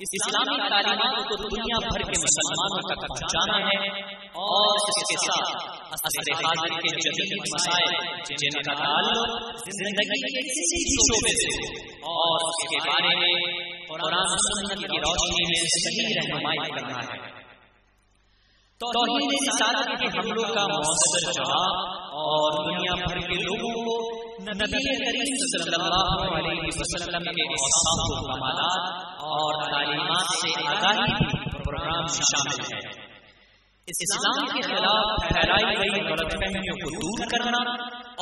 [0.00, 3.88] اسلامی تعلیمات کو دنیا بھر کے مسلمانوں تک پہنچانا ہے
[4.20, 7.94] اور اس کے ساتھ اثر حاضر کے جدید مسائل
[8.24, 13.34] جن کا تعلق زندگی کے کسی بھی شعبے سے اور اس کے بارے میں
[13.88, 17.18] قرآن سنت کی روشنی میں صحیح رہنمائی کرنا ہے۔
[18.80, 21.76] توحید رسالت کے حملوں کا مؤثر جواب
[22.22, 28.20] اور دنیا بھر کے لوگوں کو نبی کریم صلی اللہ علیہ وسلم کے اوصاف و
[28.22, 31.16] کمالات اور تعلیمات سے آگاہی
[31.56, 32.78] پروگرام میں شامل ہے
[33.88, 37.60] اسلام کے خلاف پھیلائی گئی غلط فہمیوں کو دور کرنا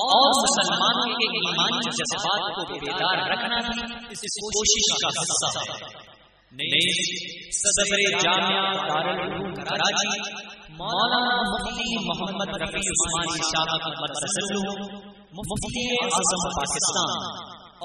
[0.02, 5.96] اور مسلمانوں کے ایمانی جذبات کو بیدار رکھنا بھی اس کوشش کا حصہ ہے
[7.54, 10.18] صدر جامعہ دارالعلوم کراچی
[10.74, 14.18] مولانا مفتی محمد رفیع عثمانی شاہ احمد
[15.36, 17.10] مفتی اعظم پاکستان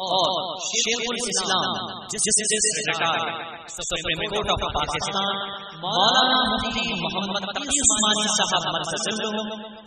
[0.01, 0.35] اور
[0.65, 3.25] شیخ الاسلام justice retire
[3.73, 5.41] supreme court of Pakistan,
[5.81, 9.09] مولانا مفتی محمد تقی عثمانی صاحب مرکز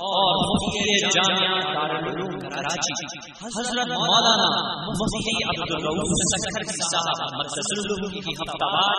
[0.09, 2.95] اور مفتی جامعہ دارالعلوم کراچی،
[3.47, 4.51] حضرت مولانا
[4.89, 7.73] مفتی عبدالرؤوف سکھر صاحب مرکز
[8.17, 8.99] کی ہفتہ وار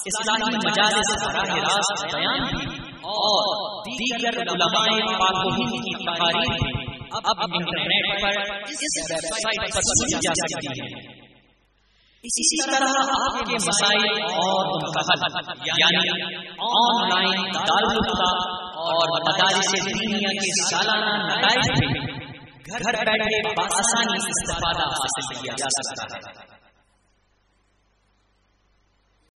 [0.00, 2.64] اسلامی مجالس براہ راست بیان بھی
[3.16, 3.44] اور
[3.90, 4.88] دیگر علماء
[5.18, 10.32] پاک و ہند کی تقاریر بھی۔ اب انٹرنیٹ پر اس ویب سائٹ پر سنی جا
[10.34, 11.20] سکتی ہے۔
[12.24, 15.22] اسی طرح آپ کے مسائل اور ان کا حل
[15.66, 16.10] یعنی
[16.58, 18.22] آن لائن تعلق
[18.84, 21.88] اور مدارس دینیا کے سالانہ نتائج بھی
[22.66, 26.49] گھر بیٹھے بآسانی استفادہ حاصل کیا جا سکتا ہے۔